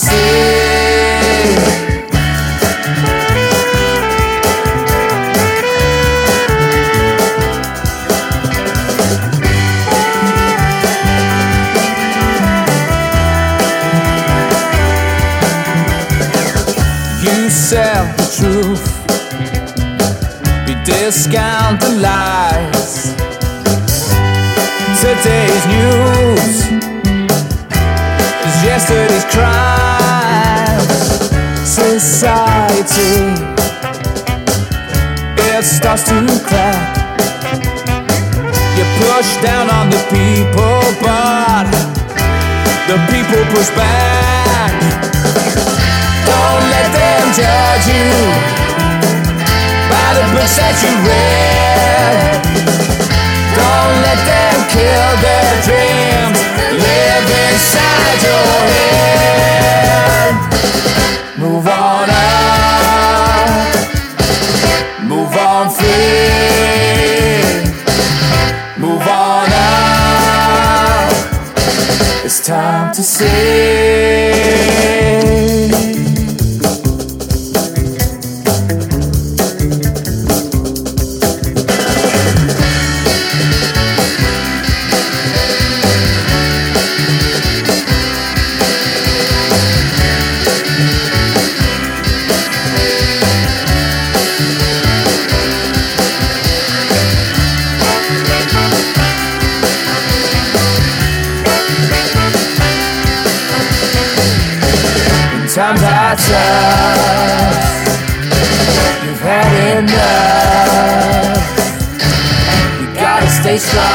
[17.51, 18.87] sell the truth,
[20.69, 22.60] we discount the lies.
[32.91, 33.31] Society,
[35.39, 36.97] it starts to crack.
[38.77, 41.71] You push down on the people, but
[42.89, 44.73] the people push back.
[46.27, 48.11] Don't let them judge you
[49.91, 52.43] by the books that you read.
[53.55, 56.39] Don't let them kill their dreams.
[56.75, 58.90] Live inside your head.
[72.51, 73.70] Time to see.
[105.51, 107.83] Sometimes I suck.
[109.05, 111.43] You've had enough.
[112.81, 113.91] You gotta stay strong.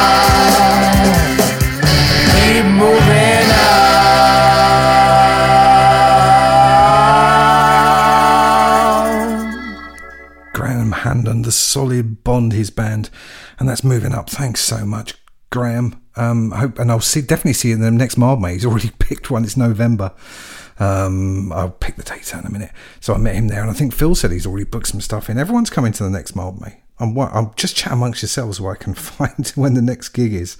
[2.35, 3.47] Keep moving
[9.15, 10.51] on.
[10.53, 13.09] Graham Handon, the solid bond his band,
[13.59, 14.29] and that's moving up.
[14.29, 15.13] Thanks so much,
[15.51, 16.01] Graham.
[16.17, 18.51] Um, I hope, and I'll see, definitely see you in the next Mildmay.
[18.53, 19.45] He's already picked one.
[19.45, 20.11] It's November.
[20.79, 22.71] Um, I'll pick the dates out in a minute.
[22.99, 25.29] So I met him there, and I think Phil said he's already booked some stuff
[25.29, 25.37] in.
[25.37, 26.77] Everyone's coming to the next Mildmay.
[26.99, 30.57] I'm, I'm just chat amongst yourselves where I can find when the next gig is.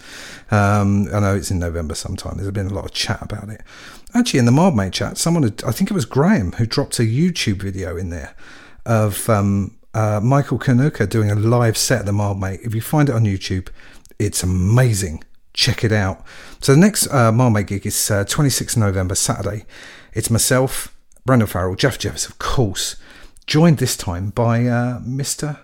[0.52, 2.38] Um, I know it's in November sometime.
[2.38, 3.62] There's been a lot of chat about it.
[4.14, 7.04] Actually, in the Mildmay chat, someone, had, I think it was Graham, who dropped a
[7.04, 8.36] YouTube video in there
[8.86, 12.66] of um, uh, Michael Kiwanuka doing a live set at the Mildmay.
[12.66, 13.70] If you find it on YouTube,
[14.20, 15.24] it's amazing.
[15.54, 16.24] Check it out.
[16.62, 19.66] So the next uh, Mildmay gig is uh, 26th November, Saturday.
[20.16, 22.96] It's myself, Brendan Farrell, Jeff Jeffers, of course,
[23.46, 25.60] joined this time by uh, Mr.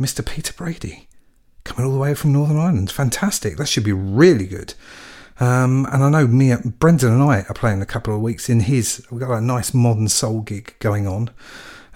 [0.00, 0.24] Mr.
[0.24, 1.08] Peter Brady,
[1.62, 2.90] coming all the way from Northern Ireland.
[2.90, 3.58] Fantastic.
[3.58, 4.72] That should be really good.
[5.40, 8.60] Um, and I know me, Brendan and I are playing a couple of weeks in
[8.60, 9.06] his.
[9.10, 11.28] We've got a nice modern soul gig going on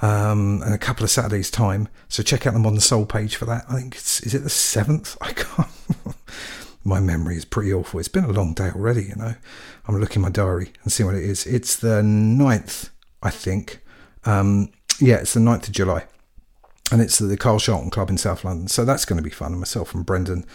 [0.02, 1.88] um, in a couple of Saturdays' time.
[2.08, 3.64] So check out the Modern Soul page for that.
[3.70, 5.16] I think it's is it the seventh?
[5.22, 5.68] I can't.
[6.86, 7.98] My memory is pretty awful.
[7.98, 9.04] It's been a long day already.
[9.04, 9.34] You know,
[9.86, 11.46] I'm looking my diary and seeing what it is.
[11.46, 12.90] It's the 9th,
[13.22, 13.80] I think.
[14.24, 16.04] Um, yeah, it's the 9th of July,
[16.90, 18.68] and it's the Carl Shelton Club in South London.
[18.68, 19.52] So that's going to be fun.
[19.52, 20.46] And myself and Brendan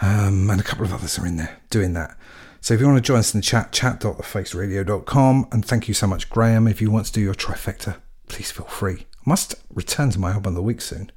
[0.00, 2.16] um, and a couple of others are in there doing that.
[2.60, 5.48] So if you want to join us in the chat, chat.thefaceradio.com.
[5.52, 6.66] And thank you so much, Graham.
[6.66, 7.96] If you want to do your trifecta,
[8.28, 9.06] please feel free.
[9.18, 11.10] I must return to my album of the week soon,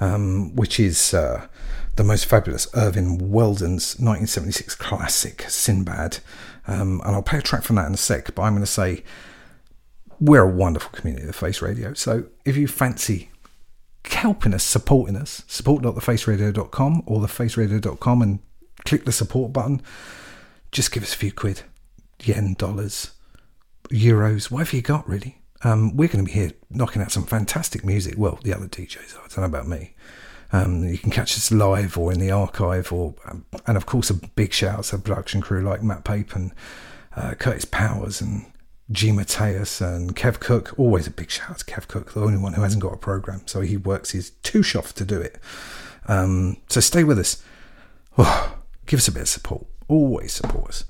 [0.00, 1.46] um, which is uh,
[1.96, 6.18] the most fabulous Irvin Weldon's 1976 classic, Sinbad.
[6.66, 8.70] Um, and I'll play a track from that in a sec, but I'm going to
[8.70, 9.04] say
[10.18, 11.94] we're a wonderful community, the Face Radio.
[11.94, 13.30] So if you fancy
[14.06, 18.38] helping us, supporting us, support.thefaceradio.com or thefaceradio.com and
[18.84, 19.82] click the support button.
[20.72, 21.62] Just give us a few quid,
[22.22, 23.12] yen, dollars,
[23.90, 25.38] euros, whatever you got, really.
[25.62, 28.14] Um, we're going to be here knocking out some fantastic music.
[28.18, 29.93] Well, the other DJs, I don't know about me.
[30.54, 34.08] Um, you can catch us live or in the archive, or um, and of course
[34.08, 36.52] a big shout out to the production crew like Matt Pape and
[37.16, 38.46] uh, Curtis Powers and
[38.92, 40.78] G Mateus and Kev Cook.
[40.78, 42.96] Always a big shout out to Kev Cook, the only one who hasn't got a
[42.96, 45.40] program, so he works his two off to do it.
[46.06, 47.42] Um, so stay with us.
[48.16, 49.66] Oh, give us a bit of support.
[49.88, 50.84] Always support us.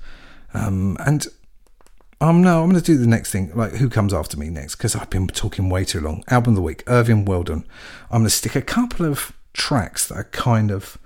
[0.53, 1.25] Um, and
[2.21, 3.51] um, no, I'm going to do the next thing.
[3.55, 4.75] Like, who comes after me next?
[4.75, 6.23] Because I've been talking way too long.
[6.27, 7.65] Album of the week, Irvin Weldon.
[8.11, 10.97] I'm going to stick a couple of tracks that are kind of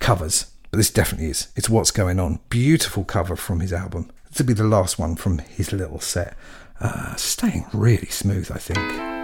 [0.00, 1.48] covers, but this definitely is.
[1.56, 2.40] It's what's going on.
[2.48, 4.10] Beautiful cover from his album.
[4.28, 6.36] This will be the last one from his little set.
[6.80, 9.17] Uh, staying really smooth, I think.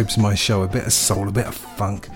[0.00, 2.08] Of describes my show a bit of soul, a bit of funk,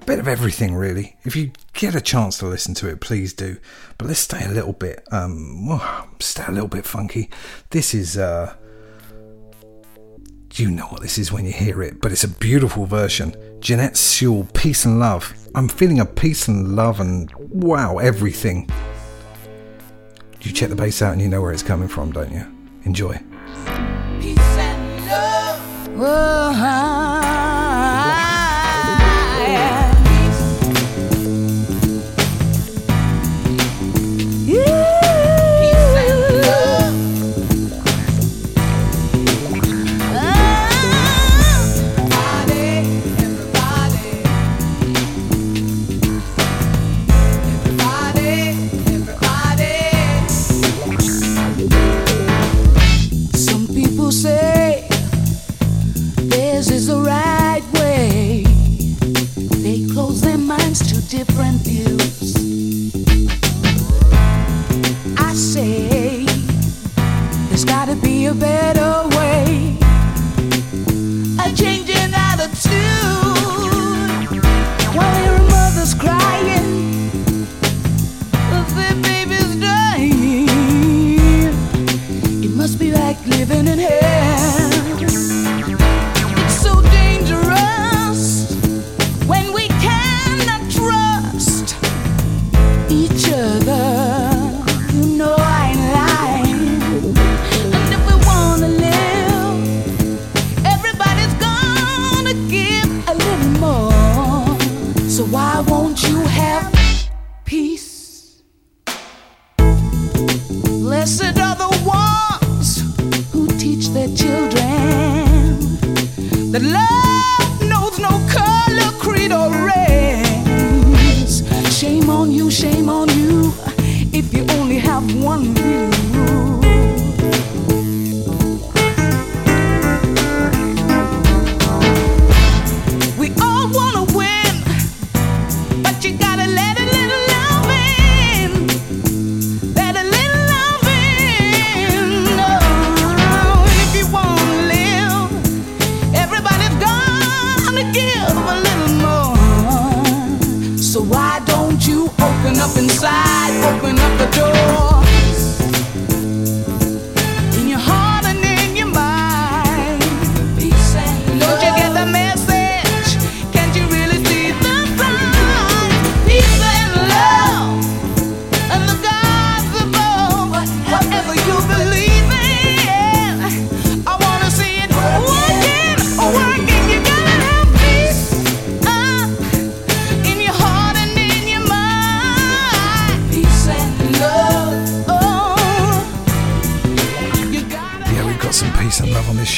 [0.00, 1.16] a bit of everything, really.
[1.24, 3.58] If you get a chance to listen to it, please do.
[3.98, 7.30] But let's stay a little bit, um, well, stay a little bit funky.
[7.70, 8.54] This is, uh,
[10.54, 13.34] you know what this is when you hear it, but it's a beautiful version.
[13.60, 15.32] Jeanette Sewell, Peace and Love.
[15.54, 18.68] I'm feeling a peace and love and wow, everything.
[20.40, 22.44] You check the bass out and you know where it's coming from, don't you?
[22.84, 23.20] Enjoy.
[26.00, 26.99] Some
[83.40, 83.99] living in hell.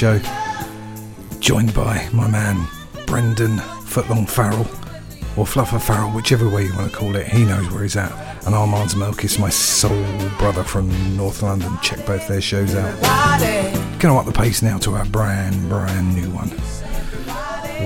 [0.02, 0.18] Show.
[1.38, 2.66] Joined by my man
[3.06, 4.62] Brendan Footlong Farrell,
[5.36, 7.28] or Fluffer Farrell, whichever way you want to call it.
[7.28, 8.10] He knows where he's at.
[8.44, 10.04] And Armand's Melkis, my soul
[10.38, 11.78] brother from North London.
[11.82, 13.00] Check both their shows out.
[14.00, 16.48] Gonna up the pace now to our brand, brand new one.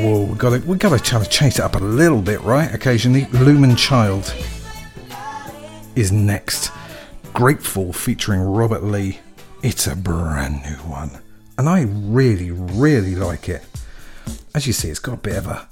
[0.03, 2.41] Whoa, we got to we got to try to chase it up a little bit,
[2.41, 2.73] right?
[2.73, 4.35] Occasionally, Lumen Child
[5.95, 6.73] is next.
[7.35, 9.19] Grateful featuring Robert Lee.
[9.63, 11.11] It's a brand new one,
[11.59, 13.63] and I really, really like it.
[14.55, 15.69] As you see, it's got a bit of a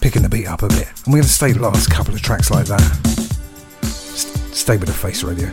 [0.00, 2.20] picking the beat up a bit, and we're going to stay the last couple of
[2.20, 2.80] tracks like that.
[3.84, 5.48] Stay with the Face Radio.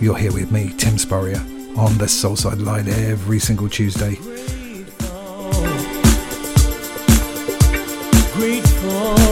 [0.00, 1.40] You're here with me, Tim Spurrier,
[1.76, 4.18] on the Soulside Line every single Tuesday.
[8.34, 9.14] grateful.
[9.16, 9.23] Yeah.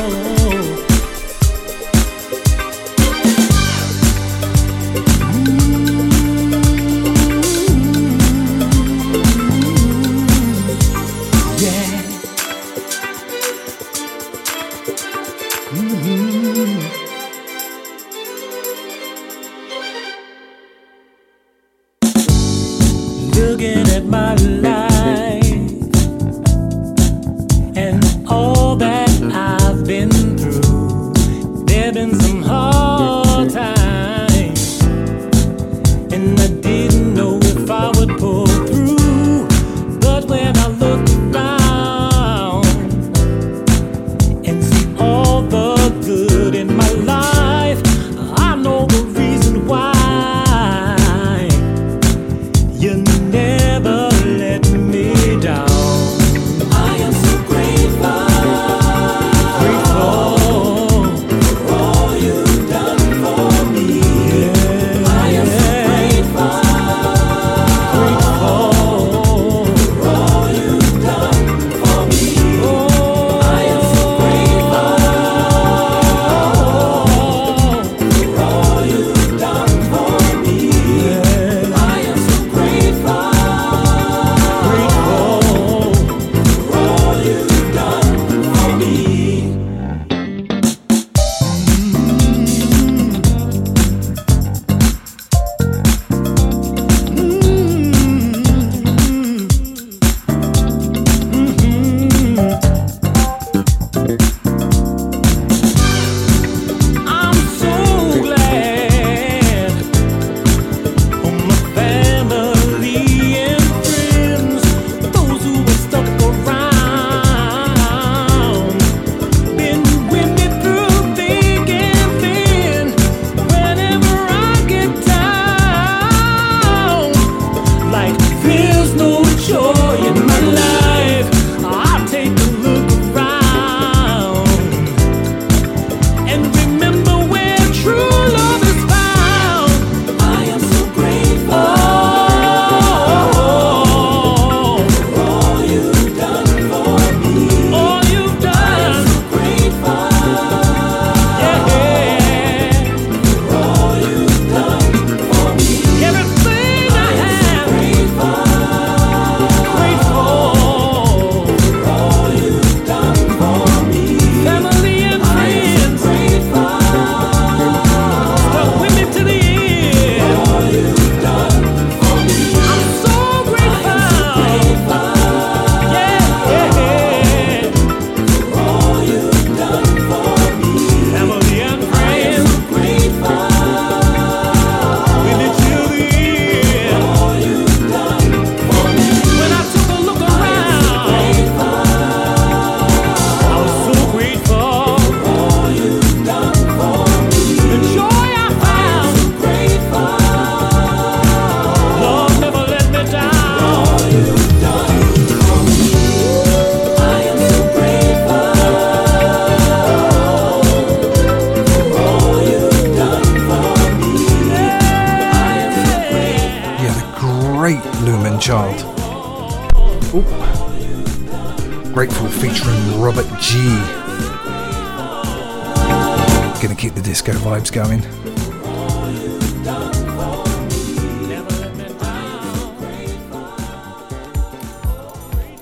[227.73, 228.03] Going.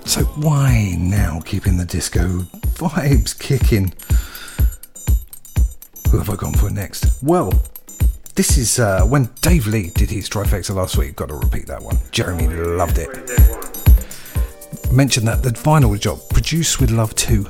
[0.05, 2.41] So why now keeping the disco
[2.75, 3.93] vibes kicking?
[6.11, 7.07] Who have I gone for next?
[7.23, 7.53] Well,
[8.35, 11.15] this is uh, when Dave Lee did his trifecta last week.
[11.15, 11.99] Got to repeat that one.
[12.11, 13.09] Jeremy loved it.
[14.91, 17.47] Mentioned that the final job, produced with love too.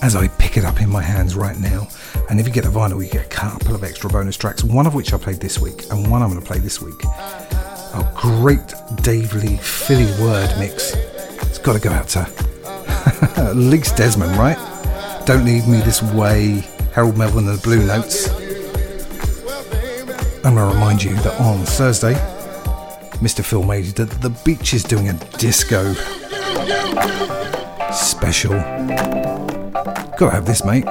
[0.00, 1.88] As I pick it up in my hands right now,
[2.30, 4.62] and if you get the vinyl, you get a couple of extra bonus tracks.
[4.62, 7.02] One of which I played this week, and one I'm going to play this week.
[7.04, 10.94] A great Dave Lee Philly word mix.
[10.94, 14.56] It's got to go out to least Desmond, right?
[15.26, 16.64] Don't Leave Me This Way,
[16.94, 18.28] Harold Melvin and the Blue Notes.
[20.44, 22.14] I'm going to remind you that on Thursday,
[23.18, 23.44] Mr.
[23.44, 25.92] Phil made that the beach is doing a disco
[27.92, 28.52] special.
[30.16, 30.84] Gotta have this, mate.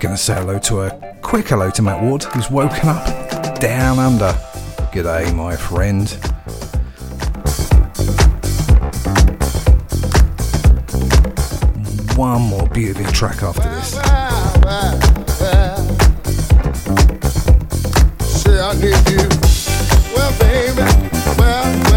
[0.00, 4.32] Gonna say hello to a quick hello to Matt Ward, who's woken up down under.
[4.92, 6.08] G'day, my friend.
[12.16, 13.98] One more beautiful track after this.
[18.60, 19.47] I need you.
[20.18, 20.82] Well, baby,
[21.38, 21.87] well,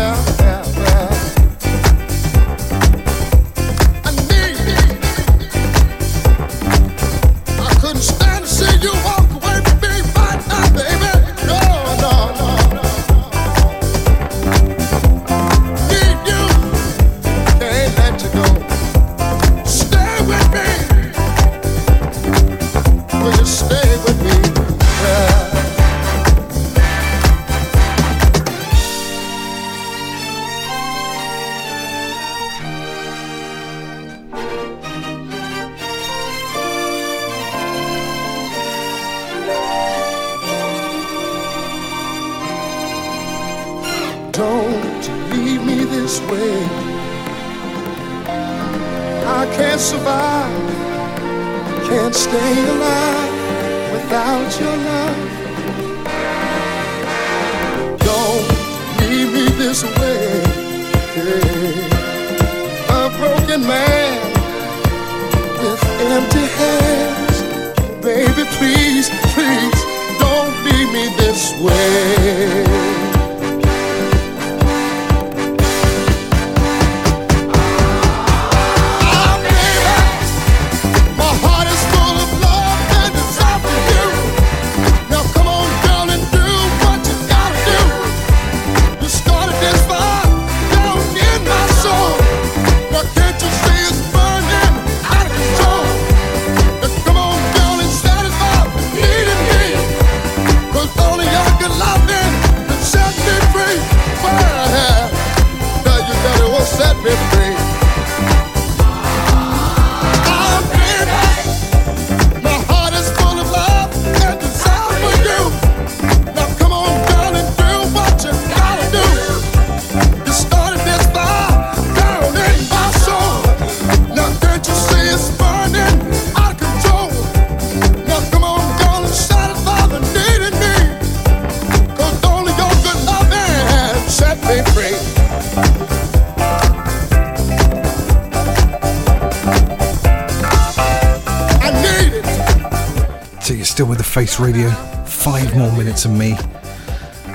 [144.32, 144.70] Face Radio.
[145.06, 146.34] Five more minutes of me.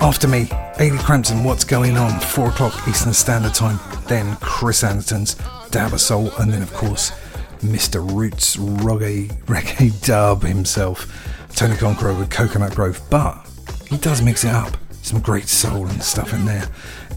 [0.01, 0.47] After me,
[0.79, 2.19] Ailey Crampton, What's Going On?
[2.21, 3.79] Four o'clock Eastern Standard Time.
[4.09, 5.37] Then Chris Anderton's
[5.71, 6.31] Dab of Soul.
[6.39, 7.11] And then, of course,
[7.59, 8.01] Mr.
[8.17, 11.07] Roots Reggae, reggae Dub himself,
[11.55, 12.99] Tony Conqueror with Coconut Grove.
[13.11, 13.47] But
[13.91, 14.75] he does mix it up.
[15.03, 16.67] Some great soul and stuff in there.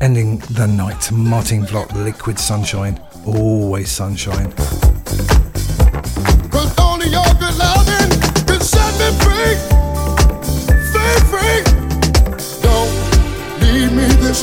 [0.02, 3.00] Ending the night, Martin Vlot, Liquid Sunshine.
[3.26, 4.52] Always sunshine.
[6.52, 7.58] Cause only your good
[7.88, 7.99] me
[9.24, 9.56] free.
[11.32, 11.62] Free.
[12.62, 12.94] Don't
[13.62, 14.42] leave me this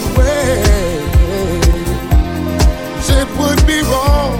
[3.23, 4.39] it would be wrong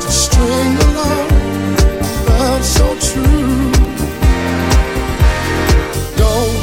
[0.00, 1.36] to string along
[2.46, 3.70] love so true.
[6.16, 6.56] Don't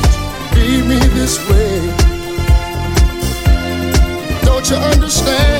[0.55, 1.75] leave me this way.
[4.45, 5.52] Don't you understand?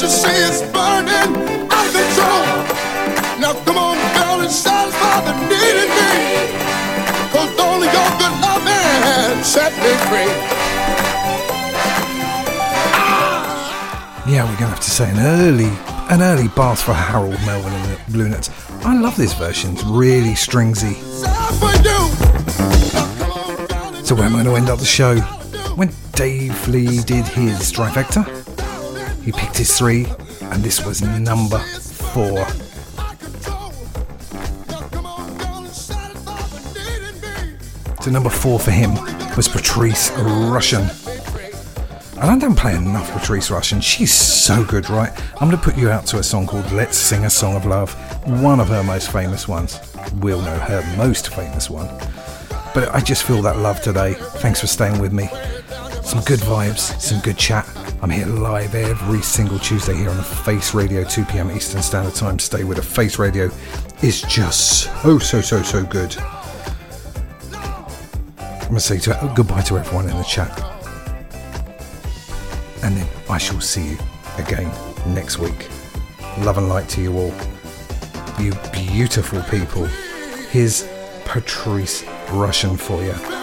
[0.00, 1.30] You see it's burning
[1.68, 2.46] out of control?
[3.38, 6.12] Now come on, girl, and satisfy the need in me.
[7.32, 10.32] Cause only your good loving set me free.
[14.32, 15.70] Yeah, we're gonna have to say an early,
[16.08, 18.48] an early bath for Harold Melvin and the Blue Notes.
[18.82, 19.72] I love this version.
[19.72, 20.94] It's really stringsy.
[24.04, 25.16] So where am I going to end up the show?
[25.76, 28.39] When Dave Lee did his trifecta,
[29.22, 30.06] he picked his three,
[30.40, 32.46] and this was number four.
[38.02, 38.94] So number four for him
[39.36, 40.88] was Patrice Rushen.
[42.20, 43.82] And I don't play enough Patrice Rushen.
[43.82, 45.10] She's so good, right?
[45.34, 47.64] I'm going to put you out to a song called Let's Sing a Song of
[47.66, 47.94] Love,
[48.42, 49.80] one of her most famous ones.
[50.16, 51.88] We'll know her most famous one.
[52.74, 54.14] But I just feel that love today.
[54.14, 55.28] Thanks for staying with me.
[56.02, 57.66] Some good vibes, some good chat.
[58.02, 61.50] I'm here live every single Tuesday here on the Face Radio, 2 p.m.
[61.50, 62.38] Eastern Standard Time.
[62.38, 63.50] Stay with the Face Radio
[64.02, 66.16] is just so, so, so, so good.
[67.52, 70.58] I'm going to say to, uh, goodbye to everyone in the chat.
[72.82, 73.98] And then I shall see you
[74.38, 74.72] again
[75.14, 75.68] next week.
[76.38, 77.34] Love and light to you all.
[78.38, 79.84] You beautiful people.
[80.50, 80.88] Here's
[81.26, 83.39] Patrice Rushen for you.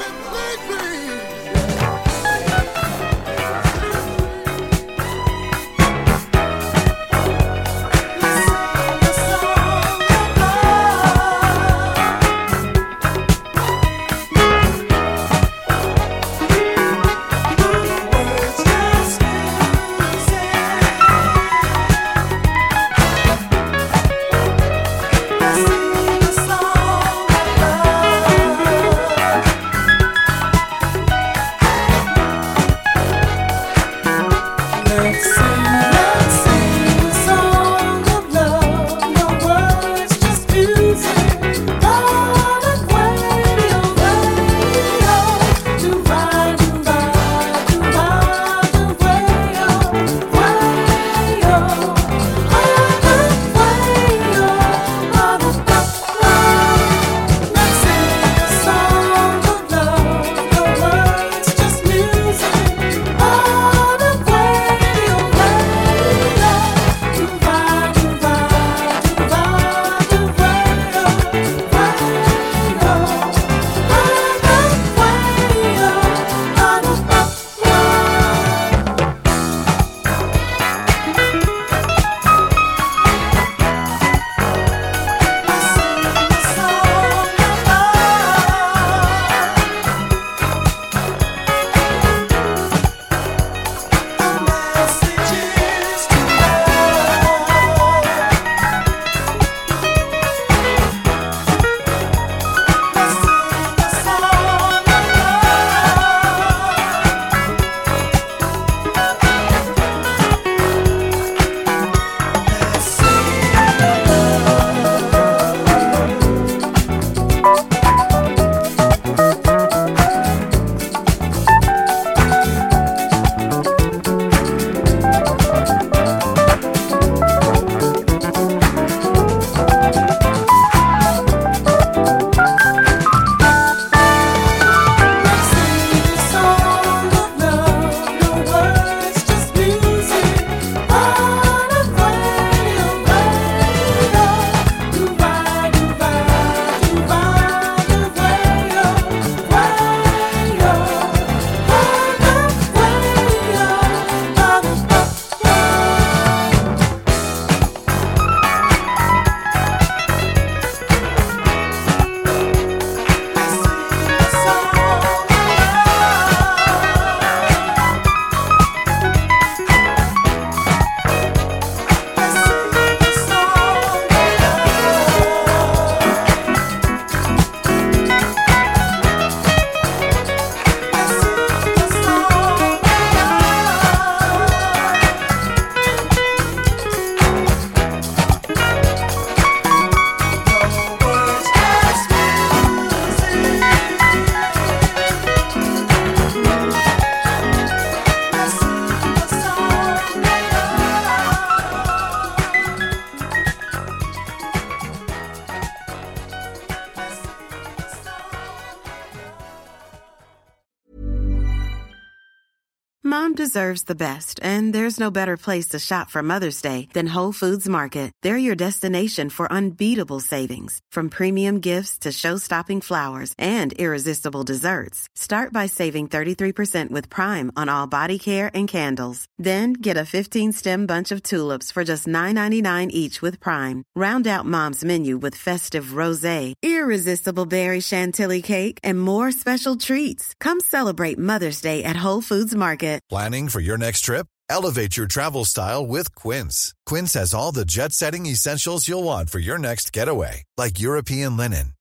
[213.58, 217.32] Deserves the best, and there's no better place to shop for Mother's Day than Whole
[217.32, 218.12] Foods Market.
[218.22, 225.08] They're your destination for unbeatable savings, from premium gifts to show-stopping flowers and irresistible desserts.
[225.28, 229.26] Start by saving 33% with Prime on all body care and candles.
[229.38, 233.84] Then get a 15-stem bunch of tulips for just $9.99 each with Prime.
[233.94, 240.34] Round out Mom's menu with festive rosé, irresistible berry chantilly cake, and more special treats.
[240.40, 243.02] Come celebrate Mother's Day at Whole Foods Market.
[243.10, 244.28] Planning for your next trip?
[244.50, 246.74] Elevate your travel style with Quince.
[246.86, 251.36] Quince has all the jet setting essentials you'll want for your next getaway, like European
[251.36, 251.74] linen,